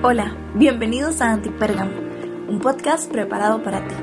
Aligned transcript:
Hola, 0.00 0.32
bienvenidos 0.54 1.20
a 1.20 1.32
Antipérgamo, 1.32 1.90
un 2.48 2.60
podcast 2.60 3.10
preparado 3.10 3.64
para 3.64 3.84
ti, 3.84 3.96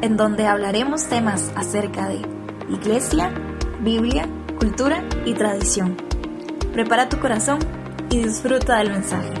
en 0.00 0.16
donde 0.16 0.46
hablaremos 0.46 1.08
temas 1.10 1.52
acerca 1.54 2.08
de 2.08 2.22
iglesia, 2.70 3.34
Biblia, 3.82 4.26
cultura 4.58 5.04
y 5.26 5.34
tradición. 5.34 5.94
Prepara 6.72 7.10
tu 7.10 7.20
corazón 7.20 7.58
y 8.08 8.22
disfruta 8.22 8.78
del 8.78 8.92
mensaje. 8.92 9.34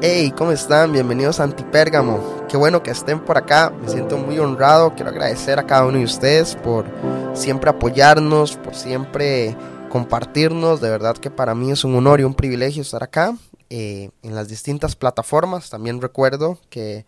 Hey, 0.00 0.32
¿cómo 0.34 0.50
están? 0.50 0.92
Bienvenidos 0.92 1.40
a 1.40 1.44
Antipérgamo. 1.44 2.39
Qué 2.50 2.56
bueno 2.56 2.82
que 2.82 2.90
estén 2.90 3.20
por 3.20 3.38
acá. 3.38 3.70
Me 3.70 3.88
siento 3.88 4.16
muy 4.18 4.36
honrado. 4.40 4.92
Quiero 4.96 5.10
agradecer 5.10 5.60
a 5.60 5.66
cada 5.66 5.86
uno 5.86 5.98
de 5.98 6.04
ustedes 6.04 6.56
por 6.56 6.84
siempre 7.32 7.70
apoyarnos, 7.70 8.56
por 8.56 8.74
siempre 8.74 9.56
compartirnos. 9.88 10.80
De 10.80 10.90
verdad 10.90 11.16
que 11.16 11.30
para 11.30 11.54
mí 11.54 11.70
es 11.70 11.84
un 11.84 11.94
honor 11.94 12.18
y 12.18 12.24
un 12.24 12.34
privilegio 12.34 12.82
estar 12.82 13.04
acá 13.04 13.36
eh, 13.68 14.10
en 14.24 14.34
las 14.34 14.48
distintas 14.48 14.96
plataformas. 14.96 15.70
También 15.70 16.02
recuerdo 16.02 16.58
que 16.70 17.06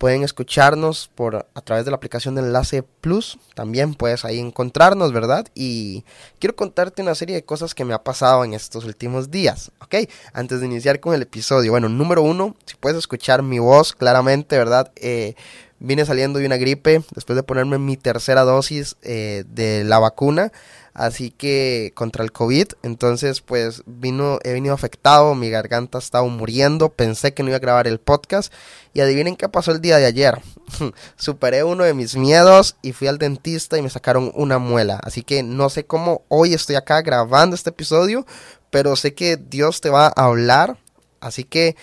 pueden 0.00 0.22
escucharnos 0.22 1.10
por 1.14 1.46
a 1.52 1.60
través 1.60 1.84
de 1.84 1.90
la 1.90 1.98
aplicación 1.98 2.34
de 2.34 2.40
Enlace 2.40 2.82
Plus. 2.82 3.38
También 3.54 3.94
puedes 3.94 4.24
ahí 4.24 4.38
encontrarnos, 4.38 5.12
¿verdad? 5.12 5.46
Y 5.54 6.06
quiero 6.38 6.56
contarte 6.56 7.02
una 7.02 7.14
serie 7.14 7.36
de 7.36 7.44
cosas 7.44 7.74
que 7.74 7.84
me 7.84 7.92
ha 7.92 8.02
pasado 8.02 8.42
en 8.42 8.54
estos 8.54 8.86
últimos 8.86 9.30
días, 9.30 9.72
¿ok? 9.82 10.08
Antes 10.32 10.60
de 10.60 10.66
iniciar 10.66 11.00
con 11.00 11.12
el 11.12 11.20
episodio. 11.20 11.72
Bueno, 11.72 11.90
número 11.90 12.22
uno, 12.22 12.56
si 12.64 12.76
puedes 12.76 12.96
escuchar 12.96 13.42
mi 13.42 13.58
voz 13.58 13.92
claramente, 13.92 14.56
¿verdad? 14.56 14.90
Eh, 14.96 15.34
vine 15.80 16.06
saliendo 16.06 16.38
de 16.38 16.46
una 16.46 16.56
gripe 16.56 17.02
después 17.14 17.36
de 17.36 17.42
ponerme 17.42 17.76
mi 17.76 17.98
tercera 17.98 18.44
dosis 18.44 18.96
eh, 19.02 19.44
de 19.48 19.84
la 19.84 19.98
vacuna 19.98 20.50
así 20.94 21.30
que 21.30 21.92
contra 21.94 22.24
el 22.24 22.32
COVID, 22.32 22.66
entonces 22.82 23.40
pues 23.40 23.82
vino, 23.86 24.38
he 24.42 24.52
venido 24.52 24.74
afectado, 24.74 25.34
mi 25.34 25.50
garganta 25.50 25.98
ha 25.98 26.00
estado 26.00 26.26
muriendo, 26.28 26.90
pensé 26.90 27.34
que 27.34 27.42
no 27.42 27.50
iba 27.50 27.56
a 27.56 27.60
grabar 27.60 27.86
el 27.86 28.00
podcast. 28.00 28.52
Y 28.92 29.00
adivinen 29.00 29.36
qué 29.36 29.48
pasó 29.48 29.70
el 29.70 29.80
día 29.80 29.98
de 29.98 30.06
ayer, 30.06 30.40
superé 31.16 31.62
uno 31.62 31.84
de 31.84 31.94
mis 31.94 32.16
miedos 32.16 32.76
y 32.82 32.92
fui 32.92 33.06
al 33.06 33.18
dentista 33.18 33.78
y 33.78 33.82
me 33.82 33.90
sacaron 33.90 34.32
una 34.34 34.58
muela, 34.58 34.98
así 35.04 35.22
que 35.22 35.44
no 35.44 35.70
sé 35.70 35.86
cómo 35.86 36.22
hoy 36.28 36.54
estoy 36.54 36.74
acá 36.74 37.00
grabando 37.02 37.54
este 37.54 37.70
episodio, 37.70 38.26
pero 38.70 38.96
sé 38.96 39.14
que 39.14 39.36
Dios 39.36 39.80
te 39.80 39.90
va 39.90 40.08
a 40.08 40.24
hablar, 40.24 40.78
así 41.20 41.44
que 41.44 41.76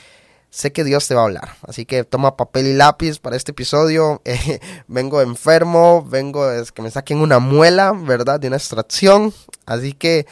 sé 0.50 0.72
que 0.72 0.84
Dios 0.84 1.08
te 1.08 1.16
va 1.16 1.22
a 1.22 1.26
hablar. 1.26 1.56
Así 1.62 1.86
que 1.86 2.04
toma 2.04 2.38
papel 2.38 2.68
y 2.68 2.74
lápiz 2.74 3.20
para 3.20 3.36
este 3.36 3.52
episodio. 3.52 4.22
Eh, 4.50 4.60
vengo 4.88 5.22
enfermo, 5.22 6.06
vengo 6.08 6.52
es 6.52 6.72
que 6.72 6.82
me 6.82 6.92
saquen 6.92 7.20
una 7.20 7.40
muela, 7.40 7.92
¿verdad? 7.92 8.40
De 8.40 8.48
una 8.48 8.58
extracción. 8.58 9.34
Así 9.66 9.94
que 9.94 10.26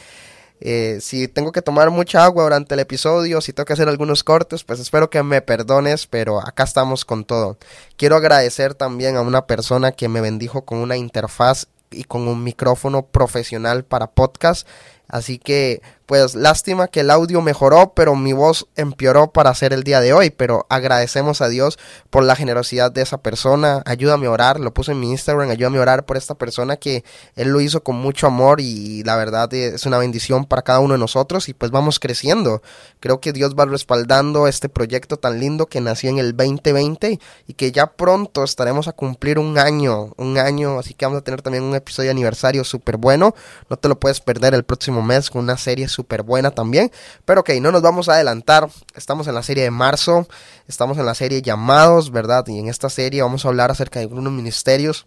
eh, 0.60 0.98
si 1.00 1.28
tengo 1.28 1.52
que 1.52 1.62
tomar 1.62 1.90
mucha 1.90 2.24
agua 2.24 2.44
durante 2.44 2.74
el 2.74 2.80
episodio, 2.80 3.40
si 3.40 3.52
tengo 3.52 3.66
que 3.66 3.74
hacer 3.74 3.88
algunos 3.88 4.24
cortes, 4.24 4.64
pues 4.64 4.80
espero 4.80 5.10
que 5.10 5.22
me 5.22 5.42
perdones, 5.42 6.06
pero 6.06 6.40
acá 6.40 6.64
estamos 6.64 7.04
con 7.04 7.24
todo. 7.24 7.58
Quiero 7.96 8.16
agradecer 8.16 8.74
también 8.74 9.16
a 9.16 9.20
una 9.20 9.46
persona 9.46 9.92
que 9.92 10.08
me 10.08 10.20
bendijo 10.20 10.62
con 10.64 10.78
una 10.78 10.96
interfaz 10.96 11.66
y 11.90 12.04
con 12.04 12.26
un 12.28 12.42
micrófono 12.42 13.06
profesional 13.06 13.84
para 13.84 14.08
podcast. 14.08 14.66
Así 15.08 15.38
que 15.38 15.80
pues 16.06 16.36
lástima 16.36 16.86
que 16.86 17.00
el 17.00 17.10
audio 17.10 17.42
mejoró, 17.42 17.92
pero 17.94 18.14
mi 18.14 18.32
voz 18.32 18.68
empeoró 18.76 19.32
para 19.32 19.50
hacer 19.50 19.72
el 19.72 19.82
día 19.82 20.00
de 20.00 20.12
hoy. 20.12 20.30
Pero 20.30 20.64
agradecemos 20.68 21.40
a 21.40 21.48
Dios 21.48 21.78
por 22.10 22.22
la 22.22 22.36
generosidad 22.36 22.92
de 22.92 23.02
esa 23.02 23.18
persona. 23.18 23.82
Ayúdame 23.84 24.26
a 24.26 24.30
orar, 24.30 24.60
lo 24.60 24.72
puse 24.72 24.92
en 24.92 25.00
mi 25.00 25.10
Instagram, 25.10 25.50
ayúdame 25.50 25.78
a 25.78 25.82
orar 25.82 26.06
por 26.06 26.16
esta 26.16 26.36
persona 26.36 26.76
que 26.76 27.04
Él 27.34 27.48
lo 27.48 27.60
hizo 27.60 27.82
con 27.82 27.96
mucho 27.96 28.28
amor 28.28 28.60
y 28.60 29.02
la 29.02 29.16
verdad 29.16 29.52
es 29.52 29.84
una 29.84 29.98
bendición 29.98 30.44
para 30.44 30.62
cada 30.62 30.78
uno 30.78 30.94
de 30.94 31.00
nosotros 31.00 31.48
y 31.48 31.54
pues 31.54 31.72
vamos 31.72 31.98
creciendo. 31.98 32.62
Creo 33.00 33.20
que 33.20 33.32
Dios 33.32 33.56
va 33.58 33.64
respaldando 33.64 34.46
este 34.46 34.68
proyecto 34.68 35.16
tan 35.16 35.40
lindo 35.40 35.66
que 35.66 35.80
nació 35.80 36.10
en 36.10 36.18
el 36.18 36.36
2020 36.36 37.18
y 37.48 37.54
que 37.54 37.72
ya 37.72 37.88
pronto 37.88 38.44
estaremos 38.44 38.86
a 38.86 38.92
cumplir 38.92 39.40
un 39.40 39.58
año, 39.58 40.12
un 40.16 40.38
año, 40.38 40.78
así 40.78 40.94
que 40.94 41.04
vamos 41.04 41.18
a 41.18 41.24
tener 41.24 41.42
también 41.42 41.64
un 41.64 41.74
episodio 41.74 42.08
de 42.08 42.12
aniversario 42.12 42.62
súper 42.62 42.96
bueno. 42.96 43.34
No 43.68 43.76
te 43.76 43.88
lo 43.88 43.98
puedes 43.98 44.20
perder 44.20 44.54
el 44.54 44.62
próximo 44.62 44.95
mes 45.02 45.30
con 45.30 45.42
una 45.42 45.56
serie 45.56 45.88
súper 45.88 46.22
buena 46.22 46.50
también. 46.50 46.90
Pero 47.24 47.40
ok, 47.40 47.50
no 47.60 47.72
nos 47.72 47.82
vamos 47.82 48.08
a 48.08 48.14
adelantar. 48.14 48.68
Estamos 48.94 49.26
en 49.26 49.34
la 49.34 49.42
serie 49.42 49.64
de 49.64 49.70
marzo, 49.70 50.26
estamos 50.68 50.98
en 50.98 51.06
la 51.06 51.14
serie 51.14 51.42
llamados, 51.42 52.10
¿verdad? 52.10 52.44
Y 52.46 52.58
en 52.58 52.68
esta 52.68 52.90
serie 52.90 53.22
vamos 53.22 53.44
a 53.44 53.48
hablar 53.48 53.70
acerca 53.70 53.98
de 53.98 54.04
algunos 54.04 54.32
ministerios 54.32 55.06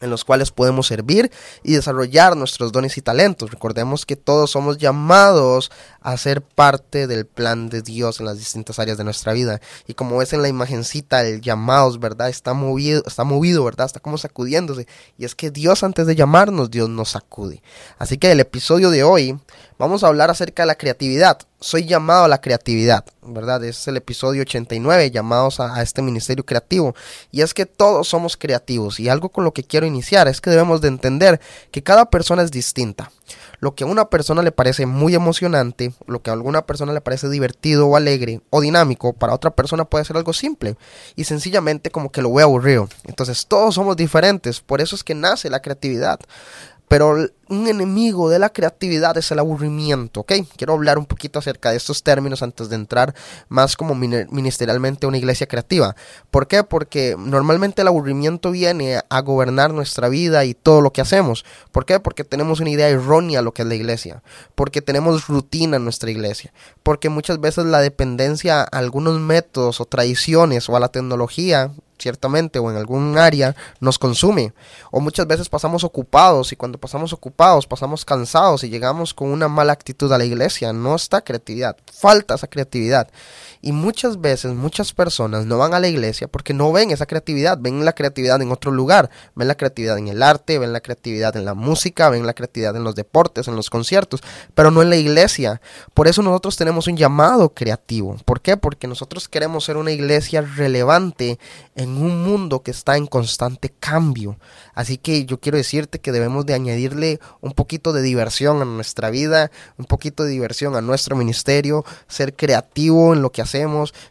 en 0.00 0.10
los 0.10 0.24
cuales 0.24 0.50
podemos 0.50 0.86
servir 0.86 1.30
y 1.62 1.74
desarrollar 1.74 2.36
nuestros 2.36 2.72
dones 2.72 2.96
y 2.96 3.02
talentos. 3.02 3.50
Recordemos 3.50 4.06
que 4.06 4.16
todos 4.16 4.50
somos 4.50 4.78
llamados 4.78 5.70
a 6.00 6.16
ser 6.16 6.42
parte 6.42 7.06
del 7.06 7.26
plan 7.26 7.68
de 7.68 7.82
Dios 7.82 8.20
en 8.20 8.26
las 8.26 8.38
distintas 8.38 8.78
áreas 8.78 8.98
de 8.98 9.04
nuestra 9.04 9.32
vida. 9.32 9.60
Y 9.86 9.94
como 9.94 10.18
ves 10.18 10.32
en 10.32 10.42
la 10.42 10.48
imagencita, 10.48 11.22
el 11.26 11.40
llamados, 11.40 12.00
¿verdad? 12.00 12.28
Está 12.28 12.54
movido, 12.54 13.02
está 13.06 13.24
movido, 13.24 13.64
¿verdad? 13.64 13.86
Está 13.86 14.00
como 14.00 14.18
sacudiéndose. 14.18 14.86
Y 15.18 15.24
es 15.24 15.34
que 15.34 15.50
Dios 15.50 15.82
antes 15.82 16.06
de 16.06 16.16
llamarnos, 16.16 16.70
Dios 16.70 16.88
nos 16.88 17.10
sacude. 17.10 17.62
Así 17.98 18.18
que 18.18 18.30
el 18.32 18.40
episodio 18.40 18.90
de 18.90 19.04
hoy 19.04 19.38
vamos 19.78 20.02
a 20.02 20.08
hablar 20.08 20.30
acerca 20.30 20.62
de 20.62 20.68
la 20.68 20.76
creatividad 20.76 21.38
soy 21.60 21.84
llamado 21.84 22.24
a 22.24 22.28
la 22.28 22.40
creatividad, 22.40 23.04
¿verdad? 23.22 23.62
es 23.64 23.86
el 23.86 23.98
episodio 23.98 24.42
89, 24.42 25.10
llamados 25.10 25.60
a, 25.60 25.82
este 25.82 26.00
ministerio 26.00 26.44
creativo. 26.44 26.94
Y 27.30 27.42
es 27.42 27.52
que 27.52 27.66
todos 27.66 28.08
somos 28.08 28.36
creativos. 28.36 28.98
Y 28.98 29.08
algo 29.08 29.28
con 29.28 29.44
lo 29.44 29.52
que 29.52 29.62
quiero 29.62 29.86
iniciar 29.86 30.26
es 30.26 30.40
que 30.40 30.50
debemos 30.50 30.80
de 30.80 30.88
entender 30.88 31.40
que 31.70 31.82
cada 31.82 32.08
persona 32.08 32.42
es 32.42 32.50
distinta. 32.50 33.12
Lo 33.60 33.74
que 33.74 33.84
a 33.84 33.86
una 33.86 34.06
persona 34.06 34.42
le 34.42 34.52
parece 34.52 34.86
muy 34.86 35.14
emocionante, 35.14 35.92
lo 36.06 36.22
que 36.22 36.30
a 36.30 36.32
alguna 36.32 36.64
persona 36.64 36.94
le 36.94 37.02
parece 37.02 37.28
divertido 37.28 37.86
o 37.86 37.94
alegre 37.94 38.40
o 38.48 38.62
dinámico, 38.62 39.12
para 39.12 39.34
otra 39.34 39.50
persona 39.50 39.84
puede 39.84 40.06
ser 40.06 40.16
algo 40.16 40.32
simple 40.32 40.76
y 41.14 41.24
sencillamente 41.24 41.90
como 41.90 42.10
que 42.10 42.22
lo 42.22 42.32
ve 42.32 42.42
aburrido. 42.42 42.88
Entonces 43.04 43.46
todos 43.46 43.74
somos 43.74 43.96
diferentes, 43.96 44.60
por 44.60 44.80
eso 44.80 44.96
es 44.96 45.04
que 45.04 45.14
nace 45.14 45.50
la 45.50 45.60
creatividad. 45.60 46.20
Pero 46.90 47.14
un 47.48 47.68
enemigo 47.68 48.28
de 48.30 48.40
la 48.40 48.48
creatividad 48.48 49.16
es 49.16 49.30
el 49.30 49.38
aburrimiento, 49.38 50.22
¿ok? 50.22 50.32
Quiero 50.56 50.72
hablar 50.72 50.98
un 50.98 51.06
poquito 51.06 51.38
acerca 51.38 51.70
de 51.70 51.76
estos 51.76 52.02
términos 52.02 52.42
antes 52.42 52.68
de 52.68 52.74
entrar 52.74 53.14
más 53.48 53.76
como 53.76 53.94
ministerialmente 53.94 55.06
a 55.06 55.08
una 55.08 55.18
iglesia 55.18 55.46
creativa. 55.46 55.94
¿Por 56.32 56.48
qué? 56.48 56.64
Porque 56.64 57.14
normalmente 57.16 57.82
el 57.82 57.86
aburrimiento 57.86 58.50
viene 58.50 59.00
a 59.08 59.20
gobernar 59.20 59.72
nuestra 59.72 60.08
vida 60.08 60.44
y 60.44 60.54
todo 60.54 60.80
lo 60.80 60.92
que 60.92 61.00
hacemos. 61.00 61.44
¿Por 61.70 61.86
qué? 61.86 62.00
Porque 62.00 62.24
tenemos 62.24 62.58
una 62.58 62.70
idea 62.70 62.88
errónea 62.88 63.38
de 63.38 63.44
lo 63.44 63.54
que 63.54 63.62
es 63.62 63.68
la 63.68 63.76
iglesia. 63.76 64.24
Porque 64.56 64.82
tenemos 64.82 65.28
rutina 65.28 65.76
en 65.76 65.84
nuestra 65.84 66.10
iglesia. 66.10 66.52
Porque 66.82 67.08
muchas 67.08 67.40
veces 67.40 67.66
la 67.66 67.80
dependencia 67.80 68.62
a 68.62 68.64
algunos 68.64 69.20
métodos 69.20 69.80
o 69.80 69.84
tradiciones 69.84 70.68
o 70.68 70.74
a 70.74 70.80
la 70.80 70.88
tecnología 70.88 71.70
ciertamente 72.00 72.58
o 72.58 72.70
en 72.70 72.76
algún 72.76 73.18
área 73.18 73.54
nos 73.80 73.98
consume. 73.98 74.52
O 74.90 75.00
muchas 75.00 75.26
veces 75.26 75.48
pasamos 75.48 75.84
ocupados 75.84 76.52
y 76.52 76.56
cuando 76.56 76.78
pasamos 76.78 77.12
ocupados 77.12 77.66
pasamos 77.66 78.04
cansados 78.04 78.64
y 78.64 78.70
llegamos 78.70 79.14
con 79.14 79.28
una 79.28 79.48
mala 79.48 79.72
actitud 79.72 80.12
a 80.12 80.18
la 80.18 80.24
iglesia. 80.24 80.72
No 80.72 80.94
está 80.94 81.20
creatividad 81.22 81.76
falta 81.92 82.34
esa 82.34 82.46
creatividad 82.46 83.08
y 83.62 83.72
muchas 83.72 84.20
veces 84.20 84.54
muchas 84.54 84.92
personas 84.92 85.46
no 85.46 85.58
van 85.58 85.74
a 85.74 85.80
la 85.80 85.88
iglesia 85.88 86.28
porque 86.28 86.54
no 86.54 86.72
ven 86.72 86.90
esa 86.90 87.06
creatividad 87.06 87.58
ven 87.60 87.84
la 87.84 87.92
creatividad 87.92 88.40
en 88.40 88.52
otro 88.52 88.70
lugar 88.70 89.10
ven 89.34 89.48
la 89.48 89.56
creatividad 89.56 89.98
en 89.98 90.08
el 90.08 90.22
arte 90.22 90.58
ven 90.58 90.72
la 90.72 90.80
creatividad 90.80 91.36
en 91.36 91.44
la 91.44 91.54
música 91.54 92.08
ven 92.08 92.26
la 92.26 92.34
creatividad 92.34 92.76
en 92.76 92.84
los 92.84 92.94
deportes 92.94 93.48
en 93.48 93.56
los 93.56 93.70
conciertos 93.70 94.20
pero 94.54 94.70
no 94.70 94.82
en 94.82 94.90
la 94.90 94.96
iglesia 94.96 95.60
por 95.94 96.08
eso 96.08 96.22
nosotros 96.22 96.56
tenemos 96.56 96.86
un 96.86 96.96
llamado 96.96 97.50
creativo 97.50 98.16
¿por 98.24 98.40
qué? 98.40 98.56
porque 98.56 98.86
nosotros 98.86 99.28
queremos 99.28 99.64
ser 99.64 99.76
una 99.76 99.90
iglesia 99.90 100.40
relevante 100.40 101.38
en 101.74 101.96
un 101.96 102.22
mundo 102.22 102.62
que 102.62 102.70
está 102.70 102.96
en 102.96 103.06
constante 103.06 103.70
cambio. 103.70 104.38
Así 104.74 104.98
que 104.98 105.24
yo 105.24 105.40
quiero 105.40 105.58
decirte 105.58 105.98
que 105.98 106.12
debemos 106.12 106.46
de 106.46 106.54
añadirle 106.54 107.20
un 107.40 107.52
poquito 107.52 107.92
de 107.92 108.02
diversión 108.02 108.60
a 108.62 108.64
nuestra 108.64 109.10
vida, 109.10 109.50
un 109.78 109.86
poquito 109.86 110.24
de 110.24 110.30
diversión 110.30 110.76
a 110.76 110.80
nuestro 110.80 111.16
ministerio, 111.16 111.84
ser 112.06 112.34
creativo 112.34 113.12
en 113.14 113.22
lo 113.22 113.32
que 113.32 113.42
hacemos, 113.42 113.49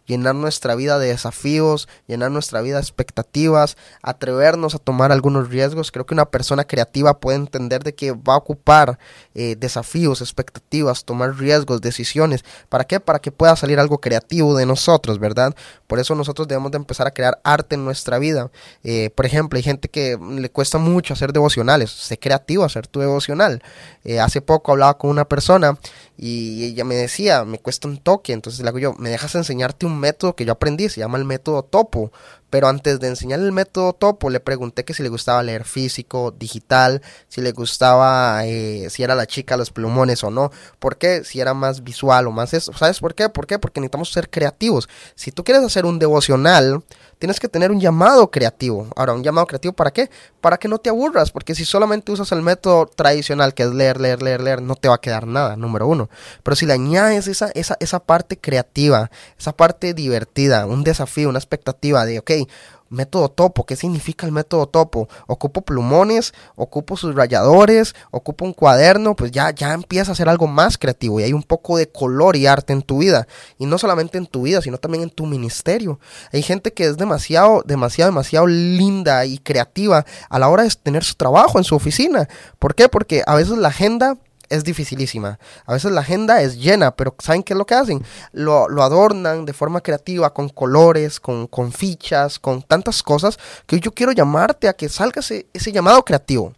llenar 0.06 0.36
nuestra 0.36 0.76
vida 0.76 1.00
de 1.00 1.08
desafíos, 1.08 1.88
llenar 2.08 2.32
nuestra 2.32 2.62
vida 2.62 2.76
de 2.76 2.82
expectativas, 2.82 3.78
atrevernos 4.02 4.76
a 4.76 4.80
tomar 4.80 5.12
algunos 5.12 5.50
riesgos. 5.50 5.92
Creo 5.92 6.06
que 6.06 6.14
una 6.14 6.26
persona 6.26 6.66
creativa 6.66 7.20
puede 7.20 7.38
entender 7.38 7.84
de 7.84 7.96
que 7.96 8.12
va 8.12 8.34
a 8.34 8.38
ocupar 8.38 9.00
eh, 9.36 9.56
desafíos, 9.58 10.22
expectativas, 10.22 11.06
tomar 11.06 11.36
riesgos, 11.38 11.82
decisiones. 11.82 12.44
¿Para 12.70 12.84
qué? 12.86 13.00
Para 13.00 13.20
que 13.20 13.32
pueda 13.32 13.56
salir 13.56 13.80
algo 13.80 14.00
creativo 14.00 14.56
de 14.56 14.66
nosotros, 14.66 15.20
¿verdad? 15.20 15.56
Por 15.88 16.00
eso 16.00 16.16
nosotros 16.16 16.48
debemos 16.48 16.72
de 16.72 16.78
empezar 16.78 17.08
a 17.08 17.12
crear 17.12 17.40
arte 17.44 17.76
en 17.76 17.86
nuestra 17.86 18.20
vida. 18.20 18.52
Eh, 18.84 19.10
por 19.16 19.26
ejemplo, 19.26 19.58
hay 19.58 19.64
gente 19.64 19.90
que 19.90 20.18
le 20.20 20.50
cuesta 20.50 20.78
mucho 20.78 21.14
hacer 21.14 21.34
devocionales. 21.34 21.90
Sé 21.92 22.18
creativo 22.20 22.64
hacer 22.64 22.88
tu 22.88 23.00
devocional. 23.00 23.64
Eh, 24.04 24.20
hace 24.20 24.42
poco 24.42 24.72
hablaba 24.72 24.98
con 24.98 25.10
una 25.10 25.26
persona 25.26 25.78
y 26.18 26.66
ella 26.66 26.84
me 26.84 26.96
decía, 26.96 27.46
me 27.46 27.60
cuesta 27.60 27.88
un 27.88 27.98
toque. 27.98 28.34
Entonces 28.34 28.62
le 28.62 28.70
hago 28.70 28.80
yo, 28.80 28.94
¿me 28.94 29.10
dejas 29.10 29.29
enseñarte 29.38 29.86
un 29.86 30.00
método 30.00 30.36
que 30.36 30.46
yo 30.46 30.54
aprendí? 30.54 30.90
Se 30.90 31.00
llama 31.00 31.18
el 31.18 31.26
método 31.26 31.64
topo. 31.64 32.12
Pero 32.50 32.68
antes 32.68 33.00
de 33.00 33.08
enseñarle 33.08 33.46
el 33.46 33.52
método 33.52 33.94
topo, 33.94 34.30
le 34.30 34.40
pregunté 34.40 34.84
que 34.84 34.94
si 34.94 35.04
le 35.04 35.10
gustaba 35.10 35.44
leer 35.44 35.66
físico, 35.66 36.32
digital, 36.38 37.02
si 37.28 37.42
le 37.42 37.52
gustaba, 37.52 38.46
eh, 38.46 38.88
si 38.90 39.04
era 39.04 39.16
la 39.16 39.28
chica 39.28 39.58
los 39.58 39.72
plumones 39.72 40.24
o 40.24 40.32
no, 40.32 40.52
¿por 40.80 40.98
qué? 40.98 41.24
Si 41.24 41.40
era 41.40 41.54
más 41.54 41.84
visual 41.84 42.28
o 42.28 42.32
más 42.32 42.54
eso, 42.54 42.74
¿sabes 42.74 43.00
por 43.00 43.16
qué? 43.16 43.30
¿Por 43.30 43.48
qué? 43.48 43.60
Porque 43.60 43.80
necesitamos 43.80 44.12
ser 44.12 44.30
creativos. 44.30 44.90
Si 45.16 45.32
tú 45.32 45.44
quieres 45.44 45.64
hacer 45.64 45.86
un 45.86 46.00
devocional, 46.00 46.84
tienes 47.20 47.40
que 47.40 47.50
tener 47.50 47.70
un 47.70 47.80
llamado 47.80 48.32
creativo. 48.32 48.88
Ahora, 48.96 49.14
¿un 49.14 49.24
llamado 49.24 49.46
creativo 49.46 49.74
para 49.74 49.92
qué? 49.92 50.10
Para 50.42 50.58
que 50.58 50.68
no 50.68 50.80
te 50.80 50.90
aburras, 50.90 51.32
porque 51.32 51.54
si 51.54 51.66
solamente 51.66 52.12
usas 52.12 52.32
el 52.32 52.42
método 52.42 52.88
tradicional, 52.88 53.54
que 53.54 53.64
es 53.64 53.70
leer, 53.70 54.00
leer, 54.00 54.24
leer, 54.24 54.42
leer, 54.42 54.62
no 54.62 54.76
te 54.76 54.88
va 54.88 54.96
a 54.96 55.02
quedar 55.02 55.28
nada, 55.28 55.58
número 55.58 55.86
uno. 55.86 56.10
Pero 56.44 56.56
si 56.56 56.66
le 56.66 56.74
añades 56.74 57.28
esa, 57.28 57.52
esa, 57.54 57.76
esa 57.80 58.00
parte 58.00 58.38
creativa, 58.38 59.12
esa 59.38 59.52
parte 59.52 59.94
divertida, 59.94 60.66
un 60.66 60.84
desafío, 60.84 61.30
una 61.30 61.40
expectativa 61.40 62.06
de, 62.06 62.20
ok, 62.20 62.32
Método 62.90 63.30
topo, 63.30 63.68
¿qué 63.68 63.76
significa 63.76 64.26
el 64.26 64.32
método 64.32 64.68
topo? 64.68 65.08
Ocupo 65.28 65.62
plumones, 65.62 66.34
ocupo 66.56 66.98
subrayadores, 66.98 67.94
ocupo 68.10 68.46
un 68.46 68.54
cuaderno, 68.54 69.16
pues 69.16 69.32
ya, 69.32 69.52
ya 69.52 69.74
empieza 69.74 70.12
a 70.12 70.16
ser 70.16 70.28
algo 70.28 70.48
más 70.48 70.80
creativo 70.80 71.20
y 71.20 71.24
hay 71.24 71.34
un 71.34 71.44
poco 71.44 71.78
de 71.78 71.88
color 71.88 72.36
y 72.36 72.48
arte 72.48 72.74
en 72.74 72.82
tu 72.82 73.00
vida. 73.00 73.28
Y 73.60 73.68
no 73.68 73.78
solamente 73.78 74.18
en 74.18 74.26
tu 74.26 74.42
vida, 74.42 74.62
sino 74.62 74.80
también 74.80 75.04
en 75.04 75.12
tu 75.12 75.28
ministerio. 75.28 76.00
Hay 76.34 76.42
gente 76.42 76.74
que 76.74 76.86
es 76.86 76.98
demasiado, 76.98 77.62
demasiado, 77.64 78.10
demasiado 78.10 78.48
linda 78.48 79.24
y 79.26 79.38
creativa 79.38 80.04
a 80.28 80.40
la 80.40 80.50
hora 80.50 80.64
de 80.64 80.72
tener 80.72 81.04
su 81.04 81.14
trabajo 81.14 81.60
en 81.60 81.66
su 81.66 81.76
oficina. 81.76 82.28
¿Por 82.58 82.74
qué? 82.74 82.90
Porque 82.90 83.22
a 83.28 83.36
veces 83.36 83.60
la 83.60 83.68
agenda 83.68 84.18
es 84.50 84.64
dificilísima. 84.64 85.40
A 85.66 85.74
veces 85.74 85.92
la 85.92 86.02
agenda 86.02 86.42
es 86.42 86.58
llena, 86.58 86.92
pero 86.92 87.16
¿saben 87.20 87.44
qué 87.44 87.54
es 87.54 87.58
lo 87.58 87.66
que 87.66 87.76
hacen? 87.76 88.04
Lo, 88.32 88.66
adornan 88.84 89.46
de 89.46 89.54
forma 89.54 89.82
creativa, 89.82 90.34
con 90.34 90.50
colores, 90.50 91.20
con, 91.20 91.48
con, 91.48 91.72
fichas, 91.72 92.40
con 92.40 92.62
tantas 92.62 93.04
cosas, 93.04 93.38
que 93.66 93.80
yo 93.80 93.92
quiero 93.92 94.12
llamarte 94.12 94.68
a 94.68 94.74
que 94.74 94.90
salga 94.90 95.20
ese, 95.20 95.48
ese 95.54 95.72
llamado 95.72 96.04
creativo 96.04 96.54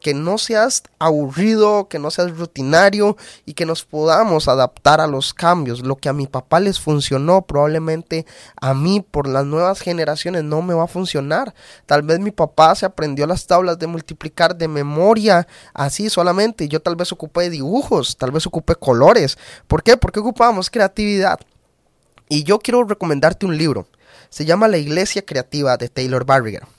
que 0.00 0.14
no 0.14 0.38
seas 0.38 0.82
aburrido, 0.98 1.88
que 1.88 1.98
no 1.98 2.10
seas 2.10 2.36
rutinario 2.36 3.16
y 3.44 3.54
que 3.54 3.66
nos 3.66 3.84
podamos 3.84 4.48
adaptar 4.48 5.00
a 5.00 5.06
los 5.06 5.34
cambios. 5.34 5.80
Lo 5.80 5.96
que 5.96 6.08
a 6.08 6.12
mi 6.12 6.26
papá 6.26 6.60
les 6.60 6.80
funcionó, 6.80 7.42
probablemente 7.42 8.26
a 8.60 8.74
mí 8.74 9.04
por 9.08 9.28
las 9.28 9.44
nuevas 9.44 9.80
generaciones 9.80 10.44
no 10.44 10.62
me 10.62 10.74
va 10.74 10.84
a 10.84 10.88
funcionar. 10.88 11.54
Tal 11.86 12.02
vez 12.02 12.20
mi 12.20 12.30
papá 12.30 12.74
se 12.74 12.86
aprendió 12.86 13.26
las 13.26 13.46
tablas 13.46 13.78
de 13.78 13.86
multiplicar 13.86 14.56
de 14.56 14.68
memoria 14.68 15.46
así 15.74 16.10
solamente. 16.10 16.68
Yo 16.68 16.80
tal 16.80 16.96
vez 16.96 17.12
ocupé 17.12 17.50
dibujos, 17.50 18.16
tal 18.16 18.30
vez 18.30 18.46
ocupé 18.46 18.74
colores. 18.74 19.38
¿Por 19.66 19.82
qué? 19.82 19.96
Porque 19.96 20.20
ocupamos 20.20 20.70
creatividad. 20.70 21.40
Y 22.28 22.42
yo 22.44 22.58
quiero 22.58 22.84
recomendarte 22.84 23.46
un 23.46 23.56
libro. 23.56 23.86
Se 24.30 24.44
llama 24.44 24.68
La 24.68 24.78
Iglesia 24.78 25.24
Creativa 25.24 25.76
de 25.76 25.88
Taylor 25.88 26.24
Barriger. 26.24 26.75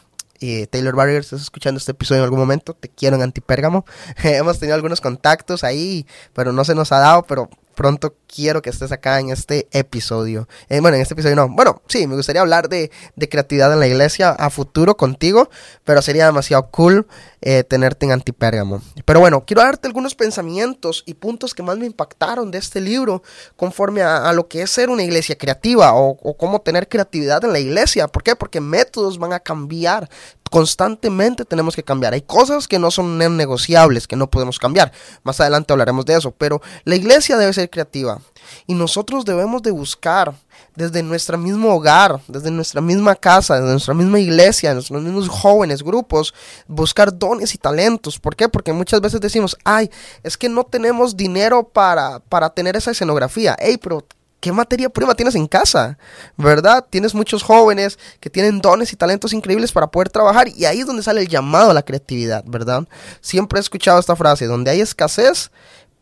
Taylor 0.69 0.95
Barrier, 0.95 1.19
estás 1.19 1.42
escuchando 1.42 1.78
este 1.78 1.92
episodio 1.92 2.19
en 2.19 2.25
algún 2.25 2.39
momento, 2.39 2.74
te 2.74 2.89
quiero 2.89 3.16
en 3.16 3.22
Antipérgamo. 3.22 3.86
Hemos 4.24 4.60
tenido 4.60 4.75
algunos 4.75 5.01
contactos 5.01 5.63
ahí, 5.63 6.06
pero 6.34 6.51
no 6.51 6.63
se 6.66 6.75
nos 6.75 6.92
ha 6.92 7.00
dado, 7.00 7.24
pero 7.24 7.50
pronto 7.78 8.16
quiero 8.28 8.63
que 8.63 8.72
estés 8.72 8.92
acá 8.92 9.19
en 9.19 9.30
este 9.30 9.68
episodio. 9.72 10.50
Eh, 10.68 10.80
bueno, 10.80 10.95
en 10.95 11.04
este 11.04 11.13
episodio 11.13 11.36
no. 11.36 11.48
Bueno, 11.48 11.84
sí, 11.88 12.07
me 12.07 12.16
gustaría 12.16 12.42
hablar 12.42 12.69
de, 12.69 12.89
de, 13.16 13.30
creatividad 13.30 13.72
en 13.72 13.80
la 13.80 13.88
iglesia 13.88 14.31
a 14.31 14.50
futuro 14.50 14.98
contigo, 14.98 15.51
pero 15.86 16.01
sería 16.01 16.25
demasiado 16.25 16.72
cool 16.72 17.06
eh, 17.42 17.63
tenerte 17.63 18.06
en 18.06 18.12
Antipérgamo. 18.12 18.81
Pero 19.06 19.19
bueno, 19.19 19.44
quiero 19.45 19.62
darte 19.62 19.88
algunos 19.88 20.16
pensamientos 20.16 21.04
y 21.06 21.13
puntos 21.13 21.54
que 21.54 21.63
más 21.63 21.78
me 21.78 21.86
impactaron 21.86 22.51
de 22.51 22.57
este 22.57 22.81
libro 22.81 23.22
conforme 23.56 24.01
a, 24.01 24.31
lo 24.34 24.48
que 24.48 24.62
es 24.62 24.72
ser 24.72 24.89
una 24.89 25.04
iglesia 25.04 25.38
creativa 25.38 25.94
o, 25.94 26.18
o 26.22 26.38
cómo 26.38 26.62
tener 26.62 26.88
creatividad 26.88 27.44
en 27.45 27.54
la 27.54 27.60
iglesia. 27.60 28.07
¿Por 28.07 28.24
qué? 28.24 28.36
Porque 28.36 28.60
métodos 28.60 29.18
van 29.18 29.34
a 29.34 29.39
cambiar 29.39 30.10
constantemente 30.50 31.45
tenemos 31.45 31.75
que 31.75 31.84
cambiar. 31.84 32.13
Hay 32.13 32.22
cosas 32.22 32.68
que 32.68 32.80
no 32.80 32.92
son 32.92 33.18
negociables, 33.18 34.07
que 34.07 34.16
no 34.16 34.30
podemos 34.30 34.60
cambiar. 34.60 34.92
Más 35.24 35.39
adelante 35.39 35.74
hablaremos 35.74 36.06
de 36.06 36.16
eso, 36.16 36.31
pero 36.31 36.62
la 36.84 36.95
iglesia 36.95 37.38
debe 37.38 37.54
ser 37.54 37.69
creativa 37.69 38.19
y 38.66 38.74
nosotros 38.74 39.25
debemos 39.25 39.62
de 39.62 39.72
buscar 39.72 40.34
desde 40.75 41.01
nuestro 41.01 41.38
mismo 41.38 41.74
hogar, 41.74 42.21
desde 42.27 42.51
nuestra 42.51 42.81
misma 42.81 43.15
casa, 43.15 43.56
desde 43.56 43.71
nuestra 43.71 43.94
misma 43.94 44.19
iglesia, 44.19 44.74
nuestros 44.74 45.01
mismos 45.01 45.27
jóvenes, 45.27 45.81
grupos, 45.81 46.33
buscar 46.68 47.18
dones 47.18 47.56
y 47.56 47.57
talentos. 47.57 48.19
¿Por 48.19 48.36
qué? 48.36 48.48
Porque 48.48 48.74
muchas 48.74 49.01
veces 49.01 49.19
decimos, 49.19 49.57
ay, 49.63 49.89
es 50.24 50.38
que 50.38 50.50
no 50.50 50.63
tenemos 50.63 51.18
dinero 51.18 51.63
para, 51.63 52.19
para 52.19 52.50
tener 52.50 52.75
esa 52.75 52.92
escenografía. 52.92 53.56
Ey, 53.59 53.77
pero 53.77 54.06
¿qué 54.39 54.51
materia 54.51 54.89
prima 54.89 55.15
tienes 55.15 55.36
en 55.36 55.48
casa? 55.48 55.98
¿Verdad? 56.38 56.86
Tienes 56.89 57.13
muchos 57.13 57.44
jóvenes 57.44 57.98
que 58.19 58.30
tienen 58.30 58.62
dones 58.62 58.94
y 58.94 58.95
talentos 58.95 59.33
increíbles 59.33 59.71
para 59.71 59.88
poder 59.88 60.10
trabajar 60.10 60.48
y 60.48 60.65
ahí 60.65 60.81
es 60.81 60.88
donde 60.88 61.03
sale 61.03 61.21
el 61.21 61.27
llamado 61.27 61.71
a 61.71 61.74
la 61.74 61.83
creatividad, 61.83 62.44
¿verdad? 62.45 62.88
Siempre 63.21 63.60
he 63.60 63.62
escuchado 63.62 64.00
esta 64.00 64.15
frase, 64.15 64.45
donde 64.45 64.71
hay 64.71 64.81
escasez, 64.81 65.51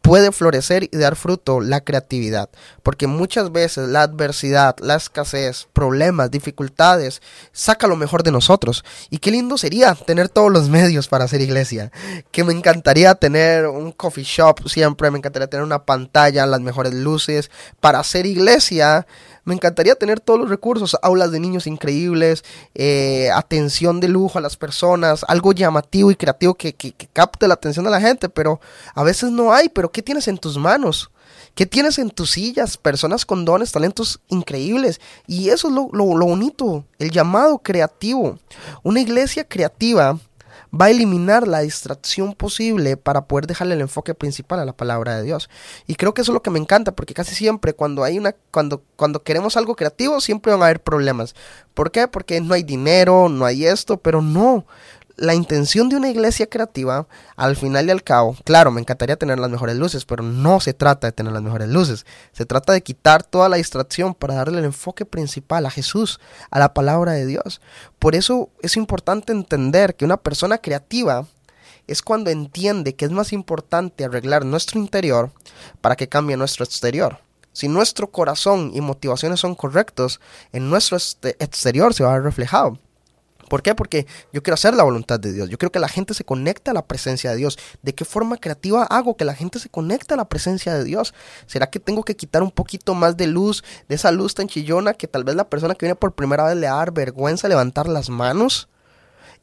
puede 0.06 0.32
florecer 0.32 0.84
y 0.84 0.98
dar 0.98 1.16
fruto 1.16 1.60
la 1.62 1.82
creatividad. 1.82 2.50
Porque 2.84 3.08
muchas 3.08 3.52
veces 3.52 3.88
la 3.90 4.04
adversidad, 4.04 4.76
la 4.80 4.96
escasez, 4.96 5.68
problemas, 5.74 6.30
dificultades, 6.30 7.24
saca 7.52 7.88
lo 7.88 7.96
mejor 7.96 8.22
de 8.22 8.32
nosotros. 8.32 8.86
Y 9.10 9.18
qué 9.18 9.32
lindo 9.32 9.58
sería 9.58 9.96
tener 9.96 10.30
todos 10.30 10.52
los 10.52 10.70
medios 10.70 11.08
para 11.08 11.26
hacer 11.26 11.42
iglesia. 11.42 11.92
Que 12.32 12.44
me 12.44 12.54
encantaría 12.54 13.16
tener 13.16 13.66
un 13.66 13.92
coffee 13.92 14.24
shop 14.24 14.70
siempre, 14.70 15.10
me 15.10 15.18
encantaría 15.18 15.50
tener 15.50 15.64
una 15.64 15.86
pantalla, 15.86 16.46
las 16.46 16.62
mejores 16.62 16.94
luces 16.94 17.50
para 17.80 17.98
hacer 17.98 18.28
iglesia 18.28 19.08
me 19.46 19.54
encantaría 19.54 19.96
tener 19.96 20.20
todos 20.20 20.40
los 20.40 20.50
recursos, 20.50 20.98
aulas 21.02 21.32
de 21.32 21.40
niños 21.40 21.68
increíbles, 21.68 22.44
eh, 22.74 23.30
atención 23.34 24.00
de 24.00 24.08
lujo 24.08 24.40
a 24.40 24.42
las 24.42 24.58
personas, 24.58 25.24
algo 25.28 25.54
llamativo 25.54 26.12
y 26.12 26.16
creativo 26.16 26.56
que, 26.56 26.76
capte 27.14 27.48
la 27.48 27.54
atención 27.54 27.86
de 27.86 27.92
la 27.92 28.02
gente, 28.02 28.28
pero 28.28 28.60
a 28.94 29.04
veces 29.04 29.32
no 29.32 29.54
hay, 29.54 29.70
pero 29.70 29.92
¿qué 29.92 30.02
tienes 30.02 30.28
en 30.28 30.38
tus 30.38 30.58
manos? 30.58 31.12
¿Qué 31.54 31.66
tienes 31.66 32.00
en 32.00 32.10
tus 32.10 32.32
sillas? 32.32 32.76
Personas 32.76 33.26
con 33.26 33.46
dones, 33.46 33.72
talentos 33.72 34.20
increíbles. 34.28 35.00
Y 35.26 35.50
eso 35.50 35.70
es 35.70 35.74
lo, 35.74 35.90
lo 35.94 36.26
bonito, 36.26 36.84
el 37.00 37.12
llamado 37.12 37.60
creativo. 37.60 38.38
Una 38.84 39.00
iglesia 39.00 39.46
creativa 39.48 40.20
va 40.80 40.86
a 40.86 40.90
eliminar 40.90 41.48
la 41.48 41.60
distracción 41.60 42.34
posible 42.34 42.98
para 42.98 43.26
poder 43.26 43.48
dejarle 43.48 43.76
el 43.76 43.82
enfoque 43.82 44.14
principal 44.14 44.60
a 44.60 44.66
la 44.66 44.74
palabra 44.74 45.16
de 45.18 45.24
Dios. 45.24 45.50
Y 45.88 45.96
creo 45.96 46.14
que 46.14 46.22
eso 46.22 46.32
es 46.32 46.34
lo 46.34 46.42
que 46.42 46.50
me 46.50 46.60
encanta, 46.60 46.94
porque 46.94 47.14
casi 47.14 47.36
siempre 47.36 47.74
cuando 47.74 48.04
hay 48.04 48.18
una, 48.18 48.36
cuando, 48.52 48.84
cuando 48.96 49.24
queremos 49.24 49.58
algo 49.58 49.76
creativo, 49.76 50.22
siempre 50.22 50.52
van 50.52 50.62
a 50.62 50.66
haber 50.66 50.82
problemas. 50.82 51.36
¿Por 51.74 51.92
qué? 51.92 52.08
Porque 52.08 52.42
no 52.42 52.54
hay 52.54 52.64
dinero, 52.64 53.30
no 53.30 53.46
hay 53.46 53.66
esto, 53.66 53.98
pero 53.98 54.22
no 54.22 54.66
la 55.18 55.34
intención 55.34 55.90
de 55.90 55.96
una 55.96 56.10
iglesia 56.10 56.48
creativa, 56.48 57.08
al 57.36 57.56
final 57.56 57.88
y 57.88 57.92
al 57.92 58.04
cabo, 58.04 58.36
claro, 58.44 58.72
me 58.72 58.82
encantaría 58.82 59.16
tener 59.16 59.40
las 59.40 59.50
mejores 59.50 59.76
luces, 59.76 60.06
pero 60.06 60.24
no 60.24 60.60
se 60.60 60.74
trata 60.74 61.08
de 61.08 61.14
tener 61.14 61.32
las 61.32 61.42
mejores 61.42 61.70
luces. 61.70 62.06
Se 62.34 62.46
trata 62.46 62.74
de 62.74 62.84
quitar 62.84 63.24
toda 63.24 63.50
la 63.50 63.58
distracción 63.58 64.14
para 64.14 64.36
darle 64.36 64.60
el 64.60 64.66
enfoque 64.66 65.06
principal 65.06 65.66
a 65.66 65.72
Jesús, 65.72 66.20
a 66.52 66.60
la 66.60 66.74
palabra 66.74 67.14
de 67.14 67.26
Dios. 67.26 67.62
Por 68.00 68.16
eso 68.16 68.50
es 68.62 68.78
importante 68.78 69.32
entender 69.32 69.96
que 69.96 70.06
una 70.06 70.18
persona 70.18 70.58
creativa 70.58 71.26
es 71.88 72.02
cuando 72.02 72.30
entiende 72.30 72.96
que 72.96 73.06
es 73.06 73.12
más 73.12 73.32
importante 73.32 74.04
arreglar 74.04 74.44
nuestro 74.44 74.80
interior 74.80 75.32
para 75.82 75.96
que 75.96 76.10
cambie 76.10 76.38
nuestro 76.38 76.66
exterior. 76.66 77.20
Si 77.54 77.70
nuestro 77.70 78.12
corazón 78.12 78.72
y 78.74 78.82
motivaciones 78.82 79.40
son 79.40 79.56
correctos, 79.56 80.20
en 80.52 80.70
nuestro 80.70 80.98
exterior 80.98 81.94
se 81.94 82.04
va 82.04 82.12
a 82.12 82.14
ver 82.16 82.24
reflejado. 82.24 82.80
¿Por 83.50 83.62
qué? 83.62 83.76
Porque 83.76 84.08
yo 84.34 84.42
quiero 84.42 84.56
hacer 84.56 84.74
la 84.74 84.84
voluntad 84.84 85.20
de 85.20 85.32
Dios. 85.32 85.50
Yo 85.50 85.58
quiero 85.58 85.72
que 85.72 85.80
la 85.80 85.88
gente 85.88 86.14
se 86.14 86.24
conecte 86.24 86.72
a 86.72 86.74
la 86.74 86.86
presencia 86.86 87.32
de 87.32 87.38
Dios. 87.38 87.58
¿De 87.82 87.94
qué 87.94 88.06
forma 88.06 88.38
creativa 88.38 88.84
hago 88.84 89.18
que 89.18 89.26
la 89.26 89.36
gente 89.36 89.60
se 89.60 89.70
conecte 89.70 90.14
a 90.14 90.18
la 90.18 90.26
presencia 90.26 90.74
de 90.74 90.84
Dios? 90.84 91.14
¿Será 91.46 91.70
que 91.70 91.80
tengo 91.80 92.04
que 92.04 92.16
quitar 92.16 92.44
un 92.44 92.52
poquito 92.52 92.96
más 92.96 93.18
de 93.18 93.28
luz, 93.28 93.64
de 93.88 93.96
esa 93.96 94.12
luz 94.12 94.34
tan 94.36 94.48
chillona 94.48 94.94
que 94.94 95.08
tal 95.08 95.24
vez 95.24 95.36
la 95.36 95.50
persona 95.50 95.76
que 95.76 95.86
viene 95.86 95.96
por 95.96 96.14
primera 96.14 96.46
vez 96.46 96.56
le 96.56 96.68
da 96.68 96.86
vergüenza 96.86 97.48
levantar 97.48 97.88
las 97.88 98.10
manos? 98.10 98.68